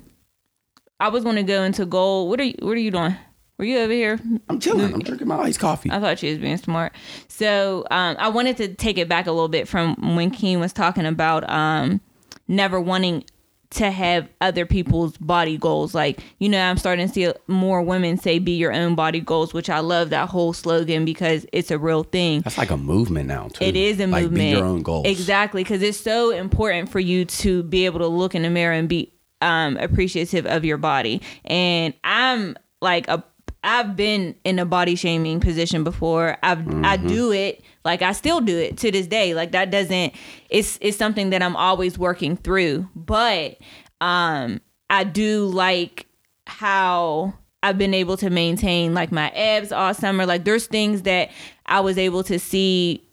I 1.01 1.09
was 1.09 1.25
gonna 1.25 1.43
go 1.43 1.63
into 1.63 1.87
goal. 1.87 2.29
What 2.29 2.39
are 2.39 2.45
you 2.45 2.57
what 2.61 2.73
are 2.73 2.81
you 2.81 2.91
doing? 2.91 3.17
Were 3.57 3.65
you 3.65 3.79
over 3.79 3.95
here? 3.95 4.21
I'm 4.51 4.61
chilling. 4.61 4.93
I'm 4.93 5.01
drinking 5.01 5.29
my 5.29 5.39
iced 5.39 5.59
coffee. 5.59 5.91
I 5.91 6.01
thought 6.01 6.19
she 6.19 6.29
was 6.29 6.39
being 6.39 6.59
smart. 6.59 6.93
So 7.29 7.87
um, 7.91 8.17
I 8.19 8.29
wanted 8.29 8.59
to 8.59 8.75
take 8.75 8.99
it 8.99 9.09
back 9.09 9.27
a 9.27 9.33
little 9.33 9.49
bit 9.49 9.69
from 9.69 10.17
when 10.17 10.31
Keem 10.33 10.61
was 10.61 10.75
talking 10.75 11.07
about 11.07 11.49
um, 11.49 12.03
never 12.47 12.79
wanting 12.79 13.25
to 13.71 13.91
have 13.91 14.29
other 14.41 14.67
people's 14.67 15.17
body 15.19 15.57
goals. 15.57 15.95
Like, 15.95 16.21
you 16.39 16.49
know, 16.49 16.61
I'm 16.61 16.77
starting 16.77 17.07
to 17.07 17.13
see 17.15 17.33
more 17.47 17.83
women 17.83 18.17
say 18.19 18.41
be 18.41 18.53
your 18.57 18.73
own 18.73 18.97
body 18.97 19.21
goals, 19.21 19.55
which 19.55 19.71
I 19.71 19.79
love 19.79 20.11
that 20.11 20.29
whole 20.29 20.53
slogan 20.53 21.05
because 21.05 21.47
it's 21.53 21.71
a 21.71 21.79
real 21.79 22.03
thing. 22.03 22.41
That's 22.41 22.59
like 22.59 22.71
a 22.73 22.77
movement 22.77 23.29
now 23.29 23.49
too. 23.49 23.65
It 23.65 23.77
is 23.77 24.01
a 24.01 24.07
like, 24.09 24.25
movement. 24.25 24.41
Be 24.41 24.49
your 24.51 24.65
own 24.65 24.83
goals. 24.83 25.07
Exactly, 25.07 25.63
because 25.63 25.83
it's 25.83 26.01
so 26.01 26.31
important 26.31 26.91
for 26.91 26.99
you 27.01 27.25
to 27.27 27.63
be 27.63 27.87
able 27.87 28.01
to 28.01 28.09
look 28.09 28.35
in 28.35 28.43
the 28.43 28.51
mirror 28.51 28.75
and 28.75 28.89
be 28.89 29.13
um, 29.41 29.77
appreciative 29.77 30.47
of 30.47 30.65
your 30.65 30.77
body. 30.77 31.23
And 31.45 31.95
I'm 32.03 32.57
like 32.83 33.07
a 33.09 33.23
I've 33.63 33.95
been 33.95 34.35
in 34.43 34.59
a 34.59 34.65
body 34.65 34.97
shaming 34.97 35.39
position 35.39 35.85
before. 35.85 36.39
I've 36.43 36.61
I 36.85 36.97
Mm-hmm. 36.97 37.07
do 37.09 37.31
it 37.33 37.63
like 37.85 38.03
I 38.03 38.13
still 38.13 38.41
do 38.41 38.57
it 38.59 38.77
to 38.79 38.91
this 38.91 39.07
day. 39.07 39.35
Like 39.35 39.53
that 39.53 39.71
doesn't 39.71 40.15
it's 40.49 40.79
it's 40.81 40.97
something 40.97 41.31
that 41.31 41.43
I'm 41.43 41.57
always 41.57 41.99
working 41.99 42.37
through. 42.37 42.89
But 42.95 43.59
um 44.01 44.61
I 44.89 45.05
do 45.05 45.47
like 45.47 46.07
how 46.47 47.35
I've 47.63 47.79
been 47.79 47.95
able 47.95 48.17
to 48.19 48.31
maintain 48.31 48.95
like 48.95 49.13
my 49.13 49.31
abs 49.31 49.73
all 49.73 49.95
summer. 49.95 50.27
Like 50.27 50.45
there's 50.45 50.67
things 50.67 51.03
that 51.03 51.31
I 51.67 51.81
was 51.81 51.99
able 51.99 52.23
to 52.25 52.39
see 52.39 53.07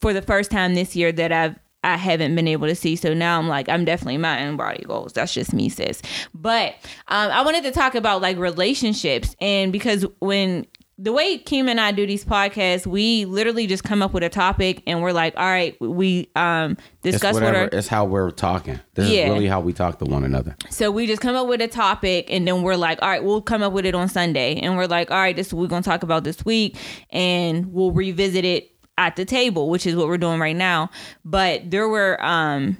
for 0.00 0.12
the 0.12 0.22
first 0.22 0.50
time 0.50 0.74
this 0.74 0.94
year 0.94 1.12
that 1.12 1.32
I've 1.32 1.56
I 1.82 1.98
haven't 1.98 2.34
been 2.34 2.48
able 2.48 2.66
to 2.66 2.74
see. 2.74 2.96
So 2.96 3.12
now 3.12 3.38
I'm 3.38 3.46
like, 3.46 3.68
I'm 3.68 3.84
definitely 3.84 4.16
my 4.16 4.46
own 4.46 4.56
body 4.56 4.82
goals. 4.86 5.12
That's 5.12 5.34
just 5.34 5.52
me, 5.52 5.68
sis. 5.68 6.00
But 6.34 6.74
um, 7.08 7.30
I 7.30 7.42
wanted 7.42 7.62
to 7.64 7.72
talk 7.72 7.94
about 7.94 8.22
like 8.22 8.38
relationships 8.38 9.36
and 9.38 9.70
because 9.70 10.06
when 10.20 10.66
the 10.96 11.12
way 11.12 11.38
Kim 11.38 11.68
and 11.68 11.80
I 11.80 11.90
do 11.90 12.06
these 12.06 12.24
podcasts, 12.24 12.86
we 12.86 13.24
literally 13.24 13.66
just 13.66 13.82
come 13.82 14.00
up 14.00 14.12
with 14.12 14.22
a 14.22 14.28
topic 14.28 14.80
and 14.86 15.02
we're 15.02 15.12
like, 15.12 15.34
all 15.36 15.44
right, 15.44 15.76
we 15.80 16.30
um 16.36 16.72
It's 17.02 17.14
discuss 17.14 17.34
what 17.34 17.42
whatever. 17.42 17.64
our 17.64 17.68
It's 17.78 17.88
how 17.88 18.04
we're 18.04 18.30
talking. 18.30 18.78
This 18.94 19.08
Yeah. 19.10 19.24
is 19.24 19.30
really 19.32 19.46
how 19.48 19.60
we 19.60 19.72
talk 19.72 19.98
to 19.98 20.04
one 20.04 20.22
another. 20.22 20.54
so 20.70 20.90
we 20.92 21.06
just 21.08 21.20
come 21.20 21.34
up 21.34 21.48
with 21.48 21.60
a 21.60 21.66
topic 21.68 22.30
and 22.30 22.46
then 22.46 22.62
we're 22.62 22.76
like, 22.76 23.02
all 23.02 23.08
right, 23.08 23.24
we'll 23.24 23.42
come 23.42 23.62
up 23.62 23.72
with 23.72 23.86
it 23.86 23.94
on 23.96 24.08
Sunday. 24.08 24.54
And 24.60 24.76
we're 24.76 24.86
like, 24.86 25.10
all 25.10 25.16
right, 25.18 25.34
this 25.34 25.48
is 25.48 25.54
what 25.54 25.62
we're 25.62 25.68
gonna 25.68 25.82
talk 25.82 26.04
about 26.04 26.22
this 26.22 26.44
week 26.44 26.76
and 27.10 27.72
we'll 27.72 27.90
revisit 27.90 28.44
it 28.44 28.70
at 28.96 29.16
the 29.16 29.24
table, 29.24 29.70
which 29.70 29.86
is 29.86 29.96
what 29.96 30.06
we're 30.06 30.16
doing 30.18 30.38
right 30.38 30.54
now. 30.56 30.90
But 31.24 31.70
there 31.72 31.88
were 31.88 32.24
um 32.24 32.76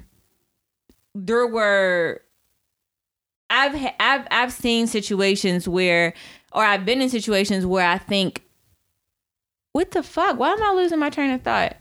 there 1.16 1.48
were 1.48 2.20
I've 3.50 3.74
I've 4.00 4.26
I've 4.30 4.52
seen 4.52 4.86
situations 4.86 5.68
where 5.68 6.14
or 6.54 6.64
I've 6.64 6.86
been 6.86 7.02
in 7.02 7.10
situations 7.10 7.66
where 7.66 7.86
I 7.86 7.98
think 7.98 8.42
what 9.72 9.90
the 9.90 10.02
fuck? 10.02 10.38
Why 10.38 10.52
am 10.52 10.62
I 10.62 10.72
losing 10.72 11.00
my 11.00 11.10
train 11.10 11.30
of 11.30 11.42
thought? 11.42 11.76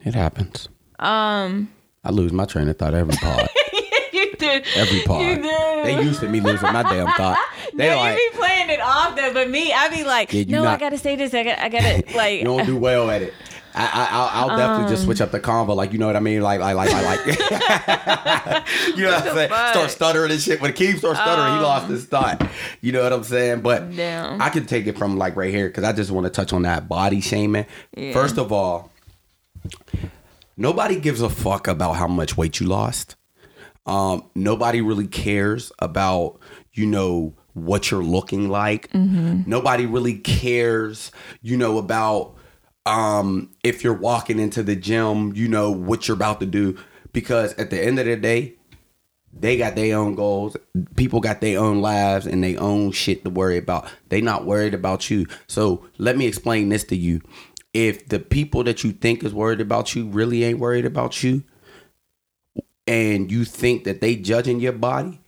It 0.00 0.14
happens. 0.14 0.68
Um 0.98 1.70
I 2.02 2.10
lose 2.10 2.32
my 2.32 2.44
train 2.44 2.68
of 2.68 2.76
thought 2.76 2.92
every 2.92 3.14
pod. 3.16 3.48
you 4.12 4.34
do. 4.36 4.60
every 4.76 5.00
part. 5.02 5.42
They 5.84 6.02
used 6.02 6.20
to 6.20 6.28
me 6.28 6.40
losing 6.40 6.72
my 6.72 6.82
damn 6.82 7.06
thought. 7.08 7.38
They 7.76 7.88
no, 7.88 7.96
like 7.96 8.16
you 8.16 8.30
be 8.30 8.38
playing 8.38 8.70
it 8.70 8.80
off 8.80 9.16
though, 9.16 9.32
but 9.32 9.50
me, 9.50 9.72
I 9.72 9.88
be 9.88 10.04
like, 10.04 10.32
Yeah, 10.32 10.44
no, 10.46 10.64
I 10.64 10.76
gotta 10.76 10.96
say 10.96 11.16
this. 11.16 11.34
I 11.34 11.42
got, 11.42 11.58
I 11.58 11.68
gotta 11.68 12.04
like. 12.14 12.38
you 12.38 12.44
don't 12.44 12.64
do 12.64 12.76
well 12.76 13.10
at 13.10 13.20
it. 13.22 13.34
I, 13.74 13.82
I 13.84 14.08
I'll, 14.10 14.50
I'll 14.50 14.56
definitely 14.58 14.90
just 14.92 15.02
Um, 15.02 15.06
switch 15.06 15.20
up 15.20 15.30
the 15.32 15.40
convo, 15.40 15.74
like 15.74 15.92
you 15.92 15.98
know 15.98 16.06
what 16.06 16.16
I 16.16 16.20
mean, 16.20 16.42
like 16.42 16.60
like 16.60 16.76
like 16.76 16.92
like, 16.92 17.04
like. 17.04 17.26
you 18.96 19.02
know 19.04 19.12
what 19.12 19.26
I'm 19.26 19.34
saying? 19.34 19.48
fuck? 19.48 19.74
Start 19.74 19.90
stuttering 19.90 20.30
and 20.30 20.40
shit. 20.40 20.60
When 20.60 20.72
Keith 20.72 20.98
starts 20.98 21.18
stuttering, 21.20 21.54
he 21.54 21.60
lost 21.60 21.88
his 21.88 22.04
thought. 22.04 22.46
You 22.80 22.92
know 22.92 23.02
what 23.02 23.12
I'm 23.12 23.24
saying? 23.24 23.60
But 23.62 23.94
Damn. 23.94 24.40
I 24.40 24.48
can 24.50 24.66
take 24.66 24.86
it 24.86 24.96
from 24.96 25.18
like 25.18 25.36
right 25.36 25.52
here 25.52 25.68
because 25.68 25.84
I 25.84 25.92
just 25.92 26.10
want 26.10 26.24
to 26.24 26.30
touch 26.30 26.52
on 26.52 26.62
that 26.62 26.88
body 26.88 27.20
shaming. 27.20 27.66
Yeah. 27.96 28.12
First 28.12 28.38
of 28.38 28.52
all, 28.52 28.92
nobody 30.56 30.98
gives 31.00 31.20
a 31.20 31.28
fuck 31.30 31.66
about 31.68 31.94
how 31.94 32.06
much 32.06 32.36
weight 32.36 32.60
you 32.60 32.66
lost. 32.66 33.16
Um, 33.86 34.24
nobody 34.34 34.80
really 34.80 35.06
cares 35.06 35.70
about 35.78 36.38
you 36.72 36.86
know 36.86 37.34
what 37.52 37.90
you're 37.90 38.02
looking 38.02 38.48
like. 38.48 38.92
Nobody 38.94 39.86
really 39.86 40.14
cares, 40.18 41.12
you 41.42 41.56
know, 41.56 41.78
about 41.78 42.34
um 42.86 43.50
if 43.62 43.82
you're 43.82 43.94
walking 43.94 44.38
into 44.38 44.62
the 44.62 44.76
gym, 44.76 45.32
you 45.34 45.48
know 45.48 45.70
what 45.70 46.06
you're 46.06 46.16
about 46.16 46.40
to 46.40 46.46
do 46.46 46.78
because 47.12 47.54
at 47.54 47.70
the 47.70 47.82
end 47.82 47.98
of 47.98 48.06
the 48.06 48.16
day, 48.16 48.54
they 49.32 49.56
got 49.56 49.74
their 49.74 49.96
own 49.96 50.14
goals. 50.14 50.56
People 50.96 51.20
got 51.20 51.40
their 51.40 51.58
own 51.58 51.80
lives 51.80 52.26
and 52.26 52.44
their 52.44 52.60
own 52.60 52.92
shit 52.92 53.24
to 53.24 53.30
worry 53.30 53.58
about. 53.58 53.88
They 54.08 54.20
not 54.20 54.44
worried 54.44 54.74
about 54.74 55.10
you. 55.10 55.26
So 55.46 55.86
let 55.98 56.16
me 56.16 56.26
explain 56.26 56.68
this 56.68 56.84
to 56.84 56.96
you. 56.96 57.20
If 57.72 58.08
the 58.08 58.20
people 58.20 58.62
that 58.64 58.84
you 58.84 58.92
think 58.92 59.24
is 59.24 59.34
worried 59.34 59.60
about 59.60 59.94
you 59.94 60.06
really 60.06 60.44
ain't 60.44 60.60
worried 60.60 60.84
about 60.84 61.22
you, 61.22 61.42
and 62.86 63.32
you 63.32 63.44
think 63.44 63.84
that 63.84 64.00
they 64.00 64.14
judging 64.14 64.60
your 64.60 64.72
body, 64.72 65.20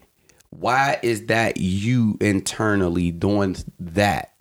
why 0.49 0.99
is 1.01 1.25
that 1.25 1.57
you 1.57 2.17
internally 2.21 3.11
doing 3.11 3.57
that 3.79 4.33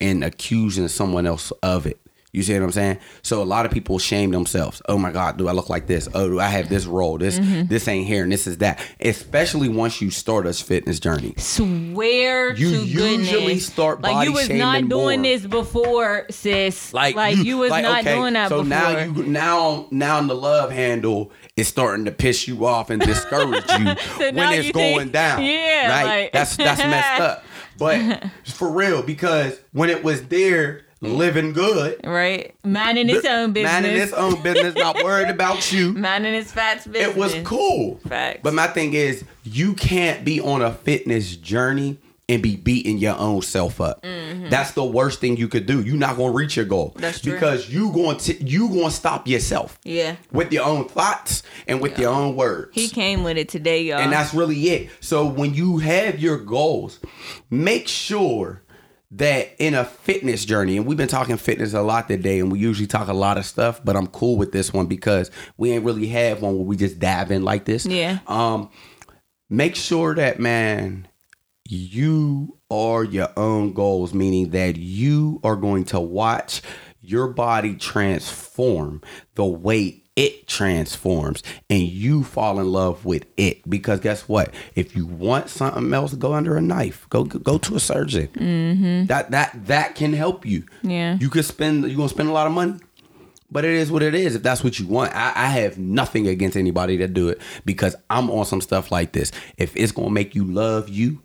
and 0.00 0.24
accusing 0.24 0.88
someone 0.88 1.26
else 1.26 1.50
of 1.62 1.86
it? 1.86 1.99
You 2.32 2.42
see 2.44 2.54
what 2.54 2.62
I'm 2.62 2.70
saying? 2.72 2.98
So 3.22 3.42
a 3.42 3.44
lot 3.44 3.66
of 3.66 3.72
people 3.72 3.98
shame 3.98 4.30
themselves. 4.30 4.80
Oh 4.88 4.96
my 4.98 5.10
God, 5.10 5.36
do 5.36 5.48
I 5.48 5.52
look 5.52 5.68
like 5.68 5.86
this? 5.88 6.08
Oh, 6.14 6.28
do 6.28 6.38
I 6.40 6.46
have 6.46 6.68
this 6.68 6.86
role? 6.86 7.18
This 7.18 7.38
mm-hmm. 7.38 7.66
this 7.66 7.88
ain't 7.88 8.06
here 8.06 8.22
and 8.22 8.30
this 8.30 8.46
is 8.46 8.58
that. 8.58 8.80
Especially 9.00 9.68
once 9.68 10.00
you 10.00 10.10
start 10.10 10.46
a 10.46 10.52
fitness 10.52 11.00
journey. 11.00 11.34
Swear 11.38 12.54
You 12.54 12.70
to 12.70 12.84
usually 12.84 13.26
goodness. 13.46 13.66
start 13.66 14.00
like 14.02 14.26
you 14.26 14.32
was 14.32 14.48
not 14.48 14.88
doing 14.88 15.22
more. 15.22 15.30
this 15.30 15.46
before, 15.46 16.26
sis. 16.30 16.92
Like, 16.92 17.16
Like, 17.16 17.36
you, 17.38 17.58
was 17.58 17.70
like, 17.70 17.82
not 17.82 18.00
okay, 18.00 18.14
doing 18.14 18.34
that 18.34 18.48
so 18.48 18.62
before. 18.62 18.68
now 18.68 18.98
you 19.00 19.22
now 19.24 19.86
now 19.90 20.22
the 20.22 20.34
love 20.34 20.70
handle 20.70 21.32
is 21.56 21.68
starting 21.68 22.04
to 22.04 22.12
piss 22.12 22.46
you 22.46 22.64
off 22.64 22.90
and 22.90 23.02
discourage 23.02 23.68
you 23.72 23.84
now 23.84 23.96
when 24.32 24.52
it's 24.52 24.66
you 24.68 24.72
going 24.72 24.98
think- 24.98 25.12
down. 25.20 25.42
Yeah, 25.42 25.88
right. 25.88 26.04
like- 26.22 26.32
that's 26.32 26.56
that's 26.56 26.80
messed 26.80 27.20
up. 27.20 27.44
But 27.78 28.24
for 28.44 28.70
real, 28.70 29.02
because 29.02 29.58
when 29.72 29.88
it 29.88 30.04
was 30.04 30.26
there, 30.26 30.82
living 31.00 31.52
good, 31.52 32.00
right? 32.04 32.54
Minding 32.64 33.08
his 33.08 33.24
own 33.24 33.52
business. 33.52 33.72
minding 33.72 33.96
his 33.96 34.12
own 34.12 34.42
business, 34.42 34.74
not 34.74 34.96
worried 35.04 35.28
about 35.28 35.72
you. 35.72 35.92
Minding 35.94 36.34
his 36.34 36.52
fats 36.52 36.86
business. 36.86 37.14
It 37.14 37.18
was 37.18 37.34
cool. 37.44 37.98
Facts. 38.06 38.40
But 38.42 38.54
my 38.54 38.66
thing 38.66 38.94
is, 38.94 39.24
you 39.44 39.74
can't 39.74 40.24
be 40.24 40.40
on 40.40 40.62
a 40.62 40.72
fitness 40.72 41.36
journey 41.36 41.98
and 42.28 42.42
be 42.42 42.54
beating 42.54 42.98
your 42.98 43.16
own 43.16 43.42
self 43.42 43.80
up. 43.80 44.04
That's 44.50 44.72
the 44.72 44.84
worst 44.84 45.20
thing 45.20 45.36
you 45.36 45.48
could 45.48 45.66
do. 45.66 45.82
You're 45.82 45.96
not 45.96 46.16
gonna 46.16 46.30
reach 46.32 46.56
your 46.56 46.64
goal. 46.64 46.90
Mm-hmm. 46.90 47.00
That's 47.00 47.20
true. 47.20 47.32
Because 47.32 47.68
you 47.68 47.90
going 47.92 48.18
to 48.18 48.44
you 48.44 48.68
gonna 48.68 48.90
stop 48.92 49.26
yourself. 49.26 49.78
Yeah. 49.84 50.16
With 50.30 50.52
your 50.52 50.64
own 50.64 50.86
thoughts 50.88 51.42
and 51.66 51.80
with 51.80 51.98
your 51.98 52.10
own 52.12 52.36
words. 52.36 52.70
He 52.72 52.88
came 52.88 53.24
with 53.24 53.36
it 53.36 53.48
today, 53.48 53.82
y'all. 53.82 53.98
and 53.98 54.12
that's 54.12 54.32
really 54.32 54.60
it. 54.70 54.90
So 55.00 55.26
when 55.26 55.54
you 55.54 55.78
have 55.78 56.20
your 56.20 56.38
goals, 56.38 57.00
make 57.50 57.88
sure 57.88 58.62
that 59.12 59.54
in 59.58 59.74
a 59.74 59.84
fitness 59.84 60.44
journey, 60.44 60.76
and 60.76 60.86
we've 60.86 60.98
been 60.98 61.08
talking 61.08 61.36
fitness 61.36 61.74
a 61.74 61.82
lot 61.82 62.08
today, 62.08 62.38
and 62.38 62.50
we 62.50 62.58
usually 62.58 62.86
talk 62.86 63.08
a 63.08 63.12
lot 63.12 63.38
of 63.38 63.44
stuff, 63.44 63.80
but 63.84 63.96
I'm 63.96 64.06
cool 64.06 64.36
with 64.36 64.52
this 64.52 64.72
one 64.72 64.86
because 64.86 65.30
we 65.56 65.72
ain't 65.72 65.84
really 65.84 66.06
have 66.08 66.42
one 66.42 66.56
where 66.56 66.64
we 66.64 66.76
just 66.76 66.98
dive 66.98 67.30
in 67.30 67.42
like 67.42 67.64
this. 67.64 67.86
Yeah. 67.86 68.20
Um, 68.26 68.70
make 69.48 69.74
sure 69.74 70.14
that 70.14 70.38
man, 70.38 71.08
you 71.68 72.56
are 72.70 73.04
your 73.04 73.30
own 73.36 73.72
goals, 73.72 74.14
meaning 74.14 74.50
that 74.50 74.76
you 74.76 75.40
are 75.42 75.56
going 75.56 75.84
to 75.86 76.00
watch 76.00 76.62
your 77.00 77.28
body 77.28 77.74
transform 77.74 79.02
the 79.34 79.44
way 79.44 80.04
it 80.20 80.46
transforms 80.46 81.42
and 81.70 81.80
you 81.80 82.22
fall 82.22 82.60
in 82.60 82.70
love 82.70 83.06
with 83.06 83.24
it. 83.38 83.68
Because 83.68 84.00
guess 84.00 84.28
what? 84.28 84.52
If 84.74 84.94
you 84.94 85.06
want 85.06 85.48
something 85.48 85.94
else 85.94 86.12
go 86.12 86.34
under 86.34 86.58
a 86.58 86.60
knife. 86.60 87.06
Go 87.08 87.24
go 87.24 87.56
to 87.56 87.76
a 87.76 87.80
surgeon. 87.80 88.28
Mm-hmm. 88.28 89.06
that 89.06 89.30
that 89.30 89.66
that 89.66 89.94
can 89.94 90.12
help 90.12 90.44
you. 90.44 90.66
Yeah. 90.82 91.16
you 91.18 91.30
could 91.30 91.46
spend 91.46 91.84
you're 91.84 91.96
gonna 91.96 92.10
spend 92.10 92.28
a 92.28 92.32
lot 92.32 92.46
of 92.46 92.52
money 92.52 92.78
but 93.50 93.64
it 93.64 93.72
is 93.72 93.90
what 93.90 94.02
it 94.02 94.14
is 94.14 94.34
if 94.36 94.42
that's 94.42 94.62
what 94.62 94.78
you 94.78 94.86
want. 94.86 95.14
I, 95.14 95.32
I 95.34 95.46
have 95.46 95.78
nothing 95.78 96.28
against 96.28 96.56
anybody 96.56 96.98
that 96.98 97.14
do 97.14 97.30
it 97.30 97.40
because 97.64 97.96
i'm 98.10 98.30
on 98.30 98.44
some 98.44 98.60
stuff 98.60 98.92
like 98.92 99.12
this. 99.12 99.32
If 99.56 99.74
it's 99.74 99.90
gonna 99.90 100.10
make 100.10 100.34
you 100.34 100.44
love 100.44 100.90
you 100.90 101.22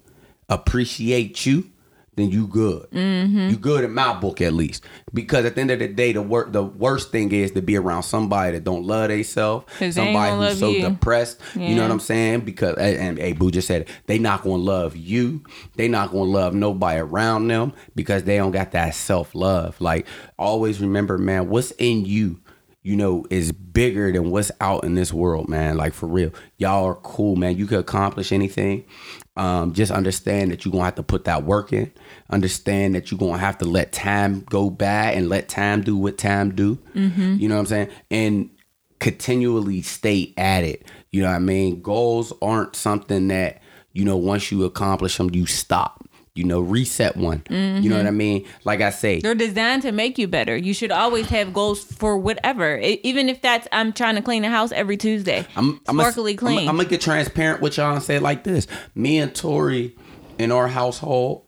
appreciate 0.48 1.46
you 1.46 1.70
then 2.16 2.30
you 2.32 2.48
good 2.48 2.88
Mm-hmm. 2.92 3.50
you 3.50 3.58
good 3.58 3.84
in 3.84 3.94
my 3.94 4.14
book 4.20 4.42
at 4.42 4.54
least 4.54 4.84
because 5.14 5.46
at 5.46 5.56
the 5.56 5.62
end 5.62 5.72
of 5.72 5.80
the 5.80 5.88
day 5.88 6.12
the 6.14 6.22
wor- 6.22 6.50
the 6.50 6.64
worst 6.64 7.12
thing 7.12 7.32
is 7.32 7.52
to 7.52 7.62
be 7.62 7.76
around 7.78 8.04
somebody 8.04 8.52
that 8.54 8.64
don't 8.64 8.86
love 8.86 9.10
themselves 9.10 9.66
'Cause 9.78 9.80
they 9.96 10.02
ain't 10.02 10.16
somebody 10.16 10.36
who's 10.52 10.60
so 10.60 10.70
you. 10.70 10.82
depressed 10.90 11.40
you 11.56 11.76
know 11.76 11.82
what 11.84 11.92
i'm 11.92 12.00
saying 12.00 12.42
because 12.42 12.76
and, 12.78 12.98
and 12.98 13.18
hey 13.20 13.34
boo 13.34 13.52
just 13.52 13.68
said 13.68 13.82
it 13.84 13.90
they 14.08 14.18
not 14.20 14.44
gonna 14.44 14.56
love 14.64 14.96
you 14.96 15.42
they 15.76 15.88
not 15.88 16.12
gonna 16.12 16.24
love 16.24 16.54
nobody 16.54 17.00
around 17.00 17.48
them 17.48 17.74
because 17.96 18.24
they 18.24 18.38
don't 18.38 18.52
got 18.52 18.72
that 18.72 18.94
self-love 18.96 19.80
like 19.82 20.08
always 20.40 20.80
remember 20.82 21.18
man 21.18 21.50
what's 21.50 21.72
in 21.72 22.06
you 22.06 22.40
you 22.84 22.96
know, 22.96 23.26
is 23.32 23.52
bigger 23.52 24.12
than 24.12 24.30
what's 24.30 24.52
out 24.62 24.84
in 24.84 24.94
this 24.94 25.12
world, 25.12 25.50
man. 25.50 25.76
Like 25.76 25.92
for 25.92 26.06
real. 26.06 26.30
Y'all 26.60 26.86
are 26.86 26.94
cool, 26.94 27.36
man. 27.36 27.58
You 27.58 27.66
can 27.66 27.80
accomplish 27.80 28.32
anything. 28.32 28.86
Um, 29.38 29.74
just 29.74 29.92
understand 29.92 30.52
that 30.52 30.64
you're 30.64 30.72
gonna 30.72 30.86
have 30.86 30.96
to 30.96 31.04
put 31.04 31.26
that 31.26 31.44
work 31.44 31.74
in. 31.74 31.92
Understand 32.30 32.96
that 32.96 33.12
you're 33.12 33.18
gonna 33.20 33.38
have 33.38 33.58
to 33.58 33.66
let 33.66 33.92
time 33.92 34.42
go 34.50 34.70
by 34.70 35.12
and 35.12 35.28
let 35.28 35.50
time 35.50 35.82
do 35.82 35.98
what 35.98 36.18
time 36.18 36.56
do. 36.56 36.80
You 37.40 37.50
know 37.50 37.56
what 37.56 37.62
I'm 37.62 37.66
saying? 37.68 37.90
And 38.10 38.50
continually 39.00 39.82
stay 39.82 40.34
at 40.38 40.64
it. 40.64 40.86
You 41.12 41.22
know 41.22 41.30
what 41.30 41.36
I 41.36 41.40
mean? 41.40 41.82
Goals 41.82 42.32
aren't 42.42 42.76
something 42.76 43.28
that, 43.28 43.62
you 43.94 44.06
know, 44.06 44.18
once 44.18 44.52
you 44.52 44.64
accomplish 44.64 45.18
them, 45.18 45.30
you 45.34 45.46
stop. 45.46 46.05
You 46.36 46.44
know, 46.44 46.60
reset 46.60 47.16
one. 47.16 47.44
You 47.50 47.90
know 47.90 47.96
what 47.96 48.08
I 48.08 48.12
mean? 48.12 48.46
Like 48.66 48.82
I 48.82 48.90
say, 48.90 49.22
They're 49.22 49.36
designed 49.36 49.84
to 49.84 49.94
make 49.94 50.18
you 50.18 50.28
better. 50.28 50.56
You 50.58 50.74
should 50.74 50.92
always 50.92 51.28
have 51.28 51.54
goals 51.54 51.82
for 51.82 52.18
whatever. 52.18 52.78
E- 52.78 53.00
even 53.04 53.30
if 53.30 53.42
that's 53.42 53.70
I'm 53.72 53.94
trying 53.94 54.16
to 54.16 54.22
clean 54.22 54.42
the 54.42 54.50
house 54.50 54.74
every 54.74 54.98
Tuesday. 54.98 55.48
I'm, 55.56 55.80
I'm 55.88 55.98
sparkly 55.98 56.34
a, 56.34 56.36
clean. 56.38 56.60
I'm, 56.60 56.70
I'm 56.70 56.76
gonna 56.76 56.90
get 56.90 57.00
transparent 57.00 57.62
with 57.62 57.78
y'all 57.78 57.94
and 57.94 58.04
say 58.04 58.18
it 58.18 58.22
like 58.22 58.44
this: 58.44 58.68
Me 58.96 59.18
and 59.20 59.34
Tori, 59.34 59.96
in 60.38 60.52
our 60.52 60.68
household, 60.68 61.44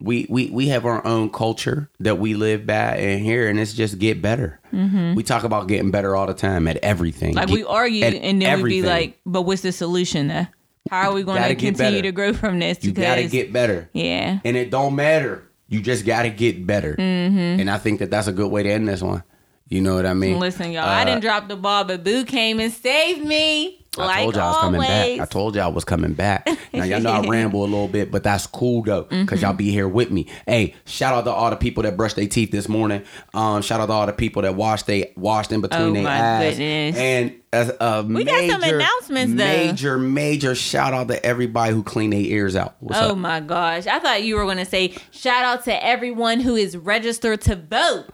we 0.00 0.26
we 0.28 0.50
we 0.50 0.68
have 0.68 0.84
our 0.84 1.02
own 1.06 1.30
culture 1.30 1.90
that 2.00 2.18
we 2.18 2.34
live 2.34 2.66
by 2.66 2.96
and 2.98 3.24
here, 3.24 3.48
and 3.48 3.58
it's 3.58 3.72
just 3.72 3.98
get 3.98 4.20
better. 4.20 4.60
We 4.70 5.22
talk 5.22 5.44
about 5.44 5.66
getting 5.66 5.90
better 5.90 6.14
all 6.14 6.26
the 6.26 6.34
time 6.34 6.68
at 6.68 6.76
everything. 6.78 7.30
Mm-hmm. 7.30 7.38
like 7.38 7.48
Get- 7.48 7.54
we 7.54 7.64
argue 7.64 8.04
and 8.04 8.42
then 8.42 8.60
we'd 8.60 8.68
be 8.68 8.82
like, 8.82 9.18
but 9.24 9.42
what's 9.42 9.62
the 9.62 9.72
solution 9.72 10.28
though? 10.28 10.46
How 10.88 11.10
are 11.10 11.14
we 11.14 11.22
going 11.22 11.40
Gotta 11.40 11.54
continue 11.54 12.02
to 12.02 12.12
grow 12.12 12.32
from 12.32 12.58
this? 12.58 12.82
you 12.82 12.92
gotta 12.92 13.28
get 13.28 13.52
better. 13.52 13.88
yeah. 13.92 14.40
and 14.44 14.56
it 14.56 14.70
don't 14.70 14.94
matter. 14.94 15.46
You 15.68 15.80
just 15.80 16.04
gotta 16.04 16.30
get 16.30 16.66
better. 16.66 16.96
Mm-hmm. 16.96 17.60
And 17.60 17.70
I 17.70 17.78
think 17.78 18.00
that 18.00 18.10
that's 18.10 18.26
a 18.26 18.32
good 18.32 18.50
way 18.50 18.62
to 18.62 18.70
end 18.70 18.88
this 18.88 19.02
one. 19.02 19.22
You 19.68 19.80
know 19.80 19.94
what 19.94 20.04
I 20.04 20.14
mean? 20.14 20.40
Listen, 20.40 20.72
y'all, 20.72 20.82
I 20.88 21.04
didn't 21.04 21.20
drop 21.20 21.46
the 21.46 21.54
ball, 21.54 21.84
but 21.84 22.02
Boo 22.02 22.24
came 22.24 22.58
and 22.58 22.72
saved 22.72 23.24
me. 23.24 23.79
I 23.98 24.22
told 24.22 24.36
y'all 24.36 24.42
I 24.44 24.48
was 24.48 24.56
always. 24.56 24.86
coming 24.86 25.16
back. 25.16 25.20
I 25.20 25.24
told 25.30 25.54
y'all 25.56 25.64
I 25.64 25.68
was 25.68 25.84
coming 25.84 26.12
back. 26.12 26.48
Now 26.72 26.84
y'all 26.84 27.00
know 27.00 27.10
I 27.10 27.20
ramble 27.28 27.62
a 27.62 27.66
little 27.66 27.88
bit, 27.88 28.10
but 28.12 28.22
that's 28.22 28.46
cool 28.46 28.82
though, 28.84 29.02
because 29.02 29.26
Mm-hmm. 29.40 29.44
y'all 29.46 29.52
be 29.52 29.70
here 29.72 29.88
with 29.88 30.10
me. 30.12 30.26
Hey, 30.46 30.74
shout 30.86 31.12
out 31.12 31.24
to 31.24 31.30
all 31.32 31.50
the 31.50 31.56
people 31.56 31.82
that 31.82 31.96
brushed 31.96 32.14
their 32.16 32.28
teeth 32.28 32.52
this 32.52 32.68
morning. 32.68 33.02
Um, 33.34 33.62
shout 33.62 33.80
out 33.80 33.86
to 33.86 33.92
all 33.92 34.06
the 34.06 34.12
people 34.12 34.42
that 34.42 34.54
washed 34.54 34.86
they 34.86 35.12
washed 35.16 35.50
in 35.50 35.60
between 35.60 35.80
Oh, 35.82 35.92
their 35.94 36.06
eyes. 36.08 36.52
goodness. 36.56 36.96
And 36.96 37.34
as 37.52 37.72
a 37.80 38.04
We 38.06 38.22
major, 38.24 38.30
got 38.30 38.50
some 38.62 38.62
announcements, 38.74 39.32
though. 39.34 39.44
Major, 39.44 39.98
major 39.98 40.54
shout 40.54 40.94
out 40.94 41.08
to 41.08 41.24
everybody 41.26 41.72
who 41.74 41.82
cleaned 41.82 42.12
their 42.12 42.20
ears 42.20 42.54
out. 42.54 42.76
What's 42.78 43.00
Oh 43.00 43.10
up? 43.10 43.18
my 43.18 43.40
gosh. 43.40 43.88
I 43.88 43.98
thought 43.98 44.22
you 44.22 44.36
were 44.36 44.44
going 44.44 44.58
to 44.58 44.64
say 44.64 44.94
shout 45.10 45.44
out 45.44 45.64
to 45.64 45.84
everyone 45.84 46.38
who 46.38 46.54
is 46.54 46.76
registered 46.76 47.40
to 47.42 47.56
vote. 47.56 48.04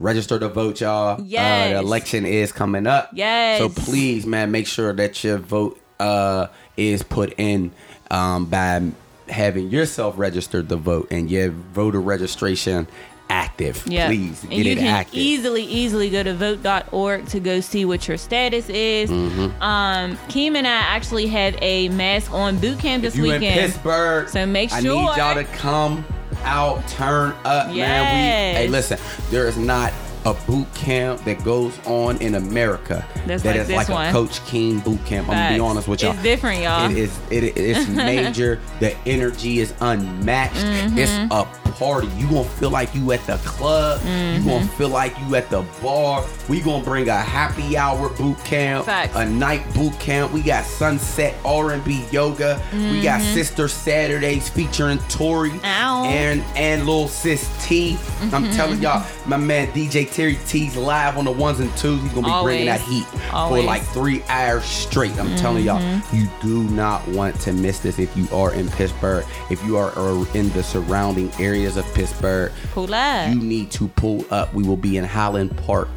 Register 0.00 0.38
to 0.38 0.48
vote, 0.48 0.80
y'all. 0.80 1.20
Uh, 1.20 1.24
Yes. 1.24 1.72
the 1.74 1.78
election 1.78 2.24
is 2.26 2.50
coming 2.52 2.86
up. 2.86 3.10
Yes. 3.12 3.58
So 3.58 3.68
please, 3.68 4.26
man, 4.26 4.50
make 4.50 4.66
sure 4.66 4.92
that 4.94 5.22
your 5.22 5.36
vote 5.38 5.78
uh, 6.00 6.46
is 6.76 7.02
put 7.02 7.34
in 7.36 7.70
um, 8.10 8.46
by 8.46 8.82
having 9.28 9.68
yourself 9.70 10.18
registered 10.18 10.68
to 10.70 10.76
vote 10.76 11.08
and 11.12 11.30
your 11.30 11.50
voter 11.50 12.00
registration 12.00 12.88
active. 13.28 13.84
Yeah. 13.86 14.06
Please 14.08 14.42
and 14.42 14.52
get 14.52 14.66
you 14.66 14.72
it 14.72 14.78
can 14.78 14.86
active. 14.88 15.14
easily, 15.20 15.62
easily 15.64 16.10
go 16.10 16.22
to 16.24 16.34
vote.org 16.34 17.26
to 17.26 17.38
go 17.38 17.60
see 17.60 17.84
what 17.84 18.08
your 18.08 18.16
status 18.16 18.68
is. 18.70 19.08
Mm-hmm. 19.10 19.62
Um, 19.62 20.16
Keem 20.28 20.56
and 20.56 20.66
I 20.66 20.70
actually 20.70 21.26
have 21.28 21.54
a 21.62 21.90
mask 21.90 22.32
on 22.32 22.58
boot 22.58 22.78
camp 22.80 23.02
this 23.02 23.14
you 23.14 23.24
weekend. 23.24 23.44
in 23.44 23.52
Pittsburgh, 23.70 24.28
So 24.30 24.46
make 24.46 24.72
I 24.72 24.80
sure- 24.82 24.94
need 24.96 25.16
y'all 25.16 25.34
to 25.34 25.44
come 25.44 26.04
out, 26.42 26.86
turn 26.88 27.34
up, 27.44 27.68
man. 27.68 28.54
We 28.54 28.60
hey, 28.60 28.68
listen, 28.68 28.98
there 29.30 29.46
is 29.46 29.56
not 29.56 29.92
a 30.26 30.34
boot 30.46 30.72
camp 30.74 31.22
that 31.24 31.42
goes 31.44 31.78
on 31.86 32.20
in 32.20 32.34
America 32.34 33.06
That's 33.26 33.42
that 33.42 33.56
like 33.56 33.60
is 33.60 33.70
like 33.70 33.88
one. 33.88 34.08
a 34.08 34.12
Coach 34.12 34.44
King 34.44 34.80
boot 34.80 35.02
camp. 35.06 35.28
I'm 35.28 35.34
gonna 35.34 35.54
be 35.54 35.60
honest 35.60 35.88
with 35.88 36.02
y'all. 36.02 36.12
It's 36.12 36.22
different, 36.22 36.62
y'all. 36.62 36.90
It 36.90 36.96
is. 36.98 37.18
It, 37.30 37.56
it's 37.56 37.88
major. 37.96 38.60
the 38.80 38.96
energy 39.06 39.60
is 39.60 39.72
unmatched. 39.80 40.56
Mm-hmm. 40.56 40.98
It's 40.98 41.10
a 41.32 41.46
party. 41.80 42.06
You 42.16 42.28
gonna 42.28 42.44
feel 42.44 42.70
like 42.70 42.94
you 42.94 43.10
at 43.12 43.24
the 43.26 43.38
club. 43.38 44.00
You 44.04 44.06
gonna 44.44 44.60
Mm-hmm. 44.60 44.66
feel 44.76 44.90
like 44.90 45.18
you 45.26 45.34
at 45.34 45.48
the 45.50 45.62
bar. 45.82 46.24
We 46.48 46.60
gonna 46.60 46.84
bring 46.84 47.08
a 47.08 47.16
happy 47.16 47.76
hour 47.76 48.10
boot 48.10 48.38
camp, 48.44 48.84
Facts. 48.86 49.16
a 49.16 49.24
night 49.28 49.62
boot 49.74 49.98
camp. 49.98 50.30
We 50.32 50.42
got 50.42 50.64
sunset 50.64 51.34
R&B 51.44 52.04
yoga. 52.12 52.60
We 52.72 53.00
got 53.02 53.20
Sister 53.22 53.66
Saturdays 53.66 54.48
featuring 54.50 54.98
Tori 55.08 55.50
Mm-hmm. 55.50 55.64
Ow. 55.64 56.04
and 56.04 56.42
and 56.54 56.84
little 56.86 57.08
sis 57.08 57.48
T. 57.66 57.96
am 58.32 58.50
telling 58.52 58.80
y'all, 58.82 59.04
my 59.26 59.36
man 59.38 59.68
DJ 59.68 60.10
Terry 60.12 60.38
T's 60.46 60.76
live 60.76 61.16
on 61.16 61.24
the 61.24 61.30
ones 61.32 61.60
and 61.60 61.74
twos. 61.78 62.02
He's 62.02 62.12
gonna 62.12 62.26
be 62.26 62.42
bringing 62.44 62.66
that 62.66 62.80
heat 62.82 63.06
Always. 63.32 63.62
for 63.62 63.66
like 63.66 63.82
three 63.94 64.22
hours 64.28 64.64
straight. 64.64 65.16
I'm 65.18 65.34
telling 65.36 65.64
y'all, 65.64 65.80
Mm-hmm. 65.80 66.16
you 66.16 66.28
do 66.42 66.62
not 66.74 67.06
want 67.08 67.40
to 67.40 67.52
miss 67.54 67.78
this 67.78 67.98
if 67.98 68.14
you 68.16 68.28
are 68.32 68.52
in 68.52 68.68
Pittsburgh. 68.68 69.24
If 69.50 69.64
you 69.64 69.76
are 69.78 69.96
uh, 69.96 70.24
in 70.34 70.50
the 70.50 70.62
surrounding 70.62 71.32
areas 71.40 71.69
of 71.76 71.84
Pittsburgh, 71.94 72.52
Pull 72.72 72.92
up. 72.94 73.28
you 73.34 73.40
need 73.40 73.70
to 73.72 73.88
pull 73.88 74.24
up. 74.30 74.52
We 74.54 74.62
will 74.62 74.76
be 74.76 74.96
in 74.96 75.04
Highland 75.04 75.56
Park. 75.58 75.88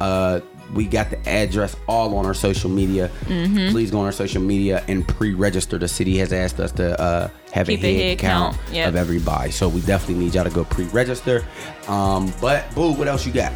Uh, 0.00 0.40
we 0.74 0.86
got 0.86 1.10
the 1.10 1.28
address 1.28 1.76
all 1.86 2.16
on 2.16 2.24
our 2.24 2.32
social 2.32 2.70
media. 2.70 3.10
Mm-hmm. 3.26 3.72
Please 3.72 3.90
go 3.90 3.98
on 3.98 4.06
our 4.06 4.12
social 4.12 4.40
media 4.40 4.82
and 4.88 5.06
pre-register. 5.06 5.76
The 5.76 5.86
city 5.88 6.16
has 6.18 6.32
asked 6.32 6.58
us 6.60 6.72
to 6.72 6.98
uh, 6.98 7.28
have 7.52 7.66
Keep 7.66 7.82
a 7.82 7.86
a 7.86 7.92
head, 7.92 8.00
head 8.02 8.18
count, 8.18 8.56
count. 8.56 8.74
Yep. 8.74 8.88
of 8.88 8.96
everybody. 8.96 9.50
So 9.50 9.68
we 9.68 9.82
definitely 9.82 10.24
need 10.24 10.34
y'all 10.34 10.44
to 10.44 10.50
go 10.50 10.64
pre-register. 10.64 11.44
Um, 11.88 12.32
but 12.40 12.74
boo, 12.74 12.92
what 12.94 13.06
else 13.06 13.26
you 13.26 13.32
got? 13.32 13.52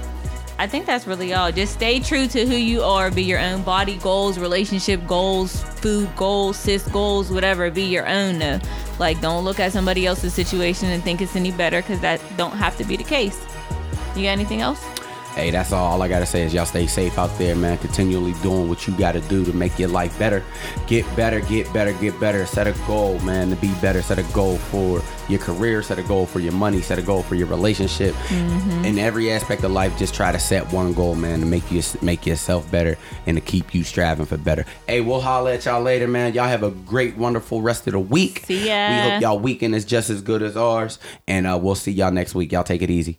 I 0.58 0.66
think 0.66 0.86
that's 0.86 1.06
really 1.06 1.34
all. 1.34 1.52
Just 1.52 1.74
stay 1.74 2.00
true 2.00 2.26
to 2.28 2.46
who 2.46 2.54
you 2.54 2.82
are. 2.82 3.10
Be 3.10 3.22
your 3.22 3.38
own 3.38 3.62
body 3.62 3.96
goals, 3.98 4.38
relationship 4.38 5.06
goals, 5.06 5.62
food 5.62 6.08
goals, 6.16 6.56
sis 6.56 6.86
goals, 6.88 7.30
whatever. 7.30 7.70
Be 7.70 7.82
your 7.82 8.08
own. 8.08 8.60
Like 8.98 9.20
don't 9.20 9.44
look 9.44 9.60
at 9.60 9.72
somebody 9.72 10.06
else's 10.06 10.32
situation 10.32 10.88
and 10.88 11.02
think 11.02 11.20
it's 11.20 11.36
any 11.36 11.52
better 11.52 11.82
because 11.82 12.00
that 12.00 12.20
don't 12.38 12.56
have 12.56 12.76
to 12.78 12.84
be 12.84 12.96
the 12.96 13.04
case. 13.04 13.38
You 14.16 14.22
got 14.22 14.30
anything 14.30 14.62
else? 14.62 14.82
Hey, 15.36 15.50
that's 15.50 15.70
all. 15.70 15.92
All 15.92 16.02
I 16.02 16.08
gotta 16.08 16.24
say 16.24 16.44
is 16.44 16.54
y'all 16.54 16.64
stay 16.64 16.86
safe 16.86 17.18
out 17.18 17.28
there, 17.36 17.54
man. 17.54 17.76
Continually 17.76 18.32
doing 18.42 18.70
what 18.70 18.86
you 18.86 18.96
gotta 18.96 19.20
do 19.20 19.44
to 19.44 19.52
make 19.52 19.78
your 19.78 19.90
life 19.90 20.18
better. 20.18 20.42
Get 20.86 21.04
better, 21.14 21.40
get 21.40 21.70
better, 21.74 21.92
get 21.92 22.18
better. 22.18 22.46
Set 22.46 22.66
a 22.66 22.72
goal, 22.86 23.18
man, 23.18 23.50
to 23.50 23.56
be 23.56 23.70
better. 23.82 24.00
Set 24.00 24.18
a 24.18 24.22
goal 24.32 24.56
for 24.56 25.02
your 25.28 25.38
career. 25.38 25.82
Set 25.82 25.98
a 25.98 26.02
goal 26.04 26.24
for 26.24 26.40
your 26.40 26.54
money. 26.54 26.80
Set 26.80 26.98
a 26.98 27.02
goal 27.02 27.22
for 27.22 27.34
your 27.34 27.48
relationship. 27.48 28.14
In 28.30 28.98
every 28.98 29.30
aspect 29.30 29.62
of 29.62 29.72
life, 29.72 29.96
just 29.98 30.14
try 30.14 30.32
to 30.32 30.38
set 30.38 30.72
one 30.72 30.94
goal, 30.94 31.14
man, 31.14 31.40
to 31.40 31.46
make 31.46 31.70
you 31.70 31.82
make 32.00 32.24
yourself 32.24 32.70
better 32.70 32.96
and 33.26 33.36
to 33.36 33.42
keep 33.42 33.74
you 33.74 33.84
striving 33.84 34.24
for 34.24 34.38
better. 34.38 34.64
Hey, 34.86 35.02
we'll 35.02 35.20
holler 35.20 35.50
at 35.50 35.66
y'all 35.66 35.82
later, 35.82 36.08
man. 36.08 36.32
Y'all 36.32 36.48
have 36.48 36.62
a 36.62 36.70
great, 36.70 37.14
wonderful 37.18 37.60
rest 37.60 37.86
of 37.86 37.92
the 37.92 38.00
week. 38.00 38.44
See 38.46 38.68
ya. 38.68 38.88
We 38.88 39.10
hope 39.10 39.20
y'all 39.20 39.38
weekend 39.38 39.74
is 39.74 39.84
just 39.84 40.08
as 40.08 40.22
good 40.22 40.42
as 40.42 40.56
ours, 40.56 40.98
and 41.28 41.46
uh, 41.46 41.58
we'll 41.60 41.74
see 41.74 41.92
y'all 41.92 42.10
next 42.10 42.34
week. 42.34 42.52
Y'all 42.52 42.64
take 42.64 42.80
it 42.80 42.88
easy. 42.88 43.18